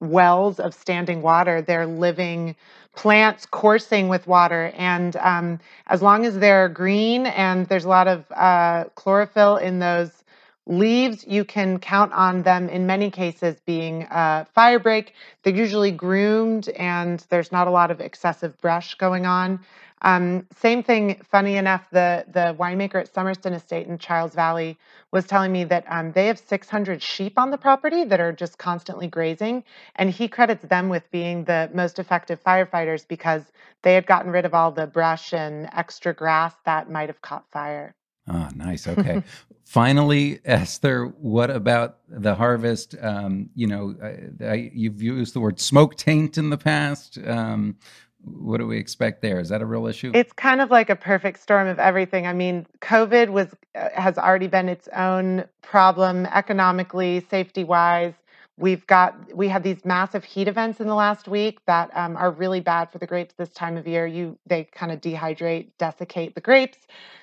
wells 0.00 0.58
of 0.58 0.74
standing 0.74 1.22
water. 1.22 1.62
They're 1.62 1.86
living 1.86 2.56
plants 2.96 3.46
coursing 3.46 4.08
with 4.08 4.26
water. 4.26 4.72
And 4.76 5.16
um, 5.16 5.60
as 5.86 6.02
long 6.02 6.26
as 6.26 6.38
they're 6.38 6.68
green 6.68 7.26
and 7.26 7.66
there's 7.66 7.84
a 7.84 7.88
lot 7.88 8.08
of 8.08 8.24
uh, 8.32 8.84
chlorophyll 8.94 9.56
in 9.56 9.78
those 9.78 10.10
leaves, 10.66 11.24
you 11.26 11.44
can 11.44 11.78
count 11.78 12.12
on 12.12 12.42
them 12.42 12.68
in 12.68 12.86
many 12.86 13.10
cases 13.10 13.56
being 13.64 14.06
a 14.10 14.46
fire 14.54 14.78
break. 14.78 15.14
They're 15.42 15.54
usually 15.54 15.90
groomed 15.90 16.68
and 16.70 17.24
there's 17.28 17.52
not 17.52 17.66
a 17.66 17.70
lot 17.70 17.90
of 17.90 18.00
excessive 18.00 18.60
brush 18.60 18.94
going 18.94 19.26
on. 19.26 19.60
Um, 20.02 20.46
same 20.56 20.82
thing, 20.82 21.20
funny 21.30 21.56
enough, 21.56 21.88
the, 21.90 22.24
the 22.28 22.56
winemaker 22.58 22.96
at 22.96 23.12
Sommerston 23.12 23.52
Estate 23.52 23.86
in 23.86 23.98
Chiles 23.98 24.34
Valley 24.34 24.78
was 25.12 25.26
telling 25.26 25.52
me 25.52 25.64
that 25.64 25.84
um, 25.88 26.12
they 26.12 26.26
have 26.26 26.38
600 26.38 27.02
sheep 27.02 27.38
on 27.38 27.50
the 27.50 27.58
property 27.58 28.04
that 28.04 28.20
are 28.20 28.32
just 28.32 28.58
constantly 28.58 29.08
grazing. 29.08 29.62
And 29.96 30.10
he 30.10 30.28
credits 30.28 30.64
them 30.64 30.88
with 30.88 31.10
being 31.10 31.44
the 31.44 31.70
most 31.74 31.98
effective 31.98 32.42
firefighters 32.42 33.06
because 33.06 33.42
they 33.82 33.94
had 33.94 34.06
gotten 34.06 34.30
rid 34.30 34.44
of 34.44 34.54
all 34.54 34.72
the 34.72 34.86
brush 34.86 35.32
and 35.34 35.68
extra 35.72 36.14
grass 36.14 36.54
that 36.64 36.90
might 36.90 37.08
have 37.08 37.20
caught 37.20 37.50
fire. 37.50 37.94
Oh, 38.28 38.48
nice. 38.54 38.86
Okay. 38.86 39.22
Finally, 39.64 40.40
Esther, 40.44 41.06
what 41.06 41.50
about 41.50 41.98
the 42.08 42.34
harvest? 42.34 42.96
Um, 43.00 43.50
you 43.54 43.66
know, 43.66 43.94
I, 44.02 44.44
I, 44.44 44.70
you've 44.74 45.00
used 45.00 45.34
the 45.34 45.40
word 45.40 45.60
smoke 45.60 45.96
taint 45.96 46.38
in 46.38 46.50
the 46.50 46.58
past. 46.58 47.18
Um, 47.24 47.76
what 48.24 48.58
do 48.58 48.66
we 48.66 48.78
expect 48.78 49.22
there? 49.22 49.40
Is 49.40 49.48
that 49.48 49.62
a 49.62 49.66
real 49.66 49.86
issue? 49.86 50.12
It's 50.14 50.32
kind 50.32 50.60
of 50.60 50.70
like 50.70 50.90
a 50.90 50.96
perfect 50.96 51.40
storm 51.40 51.68
of 51.68 51.78
everything. 51.78 52.26
I 52.26 52.32
mean, 52.32 52.66
COVID 52.80 53.30
was 53.30 53.48
uh, 53.74 53.88
has 53.94 54.18
already 54.18 54.46
been 54.46 54.68
its 54.68 54.88
own 54.88 55.44
problem 55.62 56.26
economically, 56.26 57.24
safety 57.30 57.64
wise. 57.64 58.14
We've 58.58 58.86
got 58.86 59.34
we 59.34 59.48
had 59.48 59.62
these 59.62 59.84
massive 59.84 60.22
heat 60.22 60.48
events 60.48 60.80
in 60.80 60.86
the 60.86 60.94
last 60.94 61.28
week 61.28 61.64
that 61.66 61.90
um, 61.94 62.16
are 62.16 62.30
really 62.30 62.60
bad 62.60 62.92
for 62.92 62.98
the 62.98 63.06
grapes 63.06 63.34
this 63.38 63.48
time 63.50 63.76
of 63.76 63.86
year. 63.86 64.06
You 64.06 64.36
they 64.46 64.64
kind 64.64 64.92
of 64.92 65.00
dehydrate, 65.00 65.68
desiccate 65.78 66.34
the 66.34 66.42
grapes. 66.42 66.78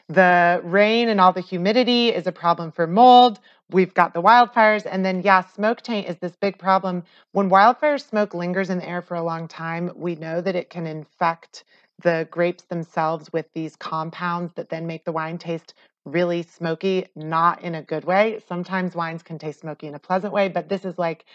The 0.10 0.62
rain 0.64 1.10
and 1.10 1.20
all 1.20 1.34
the 1.34 1.42
humidity 1.42 2.10
is 2.10 2.26
a 2.28 2.32
problem 2.32 2.72
for 2.72 2.88
mold. 2.88 3.40
We've 3.70 3.94
got 3.94 4.14
the 4.14 4.22
wildfires, 4.22 4.88
and 4.90 5.04
then 5.04 5.22
yeah, 5.24 5.42
smoke 5.42 5.82
taint 5.82 6.08
is 6.08 6.18
this 6.18 6.36
big 6.38 6.58
problem. 6.58 7.04
When 7.34 7.50
wildfire 7.50 7.98
smoke 7.98 8.34
lingers 8.34 8.70
in 8.70 8.78
the 8.80 8.88
air 8.88 9.02
for 9.02 9.16
a 9.16 9.24
long 9.24 9.48
time, 9.48 9.92
we 9.96 10.16
know 10.16 10.40
that 10.42 10.56
it 10.56 10.70
can 10.70 10.88
infect 10.88 11.66
the 12.02 12.28
grapes 12.32 12.64
themselves 12.66 13.32
with 13.34 13.48
these 13.54 13.76
compounds 13.76 14.54
that 14.54 14.70
then 14.70 14.88
make 14.88 15.04
the 15.04 15.12
wine 15.12 15.38
taste 15.38 15.74
really 16.06 16.44
smoky, 16.44 17.08
not 17.16 17.62
in 17.62 17.76
a 17.76 17.82
good 17.82 18.06
way. 18.06 18.40
Sometimes 18.48 18.96
wines 18.96 19.24
can 19.24 19.38
taste 19.38 19.62
smoky 19.62 19.88
in 19.88 19.96
a 19.96 20.00
pleasant 20.00 20.32
way, 20.32 20.48
but 20.48 20.70
this 20.70 20.86
is 20.86 20.98
like 20.98 21.26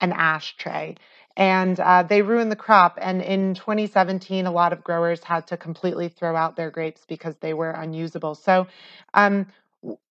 an 0.00 0.12
ashtray. 0.12 0.94
And 1.36 1.78
uh, 1.80 2.02
they 2.04 2.22
ruin 2.22 2.48
the 2.48 2.56
crop. 2.56 2.98
And 3.00 3.22
in 3.22 3.54
2017, 3.54 4.46
a 4.46 4.50
lot 4.50 4.72
of 4.72 4.84
growers 4.84 5.24
had 5.24 5.46
to 5.48 5.56
completely 5.56 6.08
throw 6.08 6.36
out 6.36 6.56
their 6.56 6.70
grapes 6.70 7.04
because 7.08 7.36
they 7.40 7.54
were 7.54 7.70
unusable. 7.70 8.34
So 8.34 8.66
um, 9.14 9.46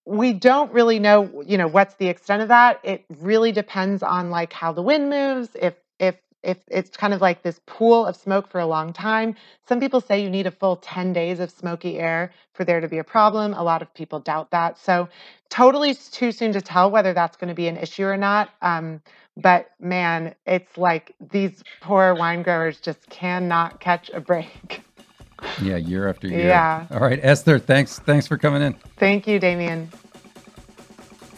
we 0.06 0.34
don't 0.34 0.72
really 0.74 1.00
know, 1.00 1.44
you 1.46 1.58
know, 1.58 1.68
what's 1.68 1.96
the 1.96 2.08
extent 2.08 2.42
of 2.42 2.48
that. 2.50 2.80
It 2.84 3.06
really 3.20 3.52
depends 3.52 4.04
on 4.04 4.32
like 4.32 4.54
how 4.54 4.74
the 4.74 4.82
wind 4.82 5.10
moves, 5.10 5.50
if 5.62 5.76
if 6.00 6.16
if 6.44 6.58
it's 6.70 6.90
kind 6.98 7.14
of 7.14 7.22
like 7.22 7.44
this 7.44 7.60
pool 7.68 8.06
of 8.06 8.16
smoke 8.16 8.48
for 8.48 8.60
a 8.60 8.66
long 8.66 8.94
time. 8.94 9.36
Some 9.68 9.80
people 9.80 10.02
say 10.02 10.24
you 10.24 10.30
need 10.30 10.48
a 10.48 10.52
full 10.52 10.78
10 10.78 11.14
days 11.14 11.40
of 11.40 11.52
smoky 11.52 12.00
air 12.00 12.32
for 12.54 12.64
there 12.66 12.80
to 12.80 12.88
be 12.88 12.98
a 12.98 13.04
problem. 13.04 13.54
A 13.54 13.64
lot 13.64 13.82
of 13.82 13.94
people 13.94 14.20
doubt 14.20 14.52
that. 14.52 14.78
So, 14.80 15.10
totally 15.50 15.94
too 15.96 16.32
soon 16.32 16.54
to 16.54 16.62
tell 16.62 16.90
whether 16.92 17.14
that's 17.14 17.38
going 17.38 17.50
to 17.50 17.56
be 17.56 17.68
an 17.68 17.78
issue 17.78 18.06
or 18.06 18.18
not. 18.18 18.50
Um, 18.62 19.02
but 19.38 19.72
man, 19.80 20.36
it's 20.46 20.78
like 20.78 21.14
these 21.32 21.64
poor 21.82 22.16
wine 22.16 22.42
growers 22.44 22.80
just 22.80 23.10
cannot 23.10 23.80
catch 23.80 24.10
a 24.14 24.20
break. 24.22 24.82
Yeah, 25.62 25.78
year 25.78 26.10
after 26.10 26.28
year. 26.28 26.48
Yeah. 26.48 26.86
All 26.92 27.00
right, 27.00 27.20
Esther, 27.22 27.60
thanks 27.60 28.00
thanks 28.00 28.28
for 28.28 28.38
coming 28.38 28.62
in. 28.62 28.74
Thank 28.98 29.28
you, 29.28 29.40
Demian. 29.40 29.88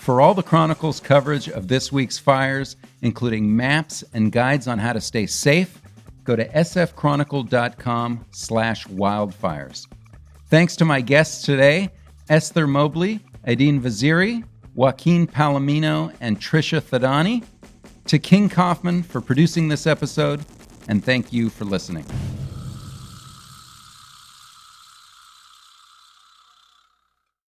For 0.01 0.19
all 0.19 0.33
the 0.33 0.43
Chronicles 0.43 0.99
coverage 0.99 1.47
of 1.47 1.67
this 1.67 1.91
week's 1.91 2.17
fires, 2.17 2.75
including 3.01 3.55
maps 3.55 4.03
and 4.13 4.31
guides 4.31 4.67
on 4.67 4.79
how 4.79 4.93
to 4.93 5.01
stay 5.01 5.27
safe, 5.27 5.79
go 6.23 6.35
to 6.35 6.47
sfchronicle.com 6.49 8.25
slash 8.31 8.87
wildfires. 8.87 9.87
Thanks 10.47 10.75
to 10.77 10.85
my 10.85 11.01
guests 11.01 11.45
today, 11.45 11.89
Esther 12.29 12.65
Mobley, 12.65 13.19
Aidin 13.47 13.79
Vaziri, 13.79 14.43
Joaquin 14.73 15.27
Palomino, 15.27 16.13
and 16.19 16.39
Trisha 16.39 16.81
Thadani. 16.81 17.43
To 18.05 18.17
King 18.17 18.49
Kaufman 18.49 19.03
for 19.03 19.21
producing 19.21 19.67
this 19.67 19.85
episode, 19.85 20.43
and 20.87 21.05
thank 21.05 21.31
you 21.31 21.49
for 21.49 21.65
listening. 21.65 22.05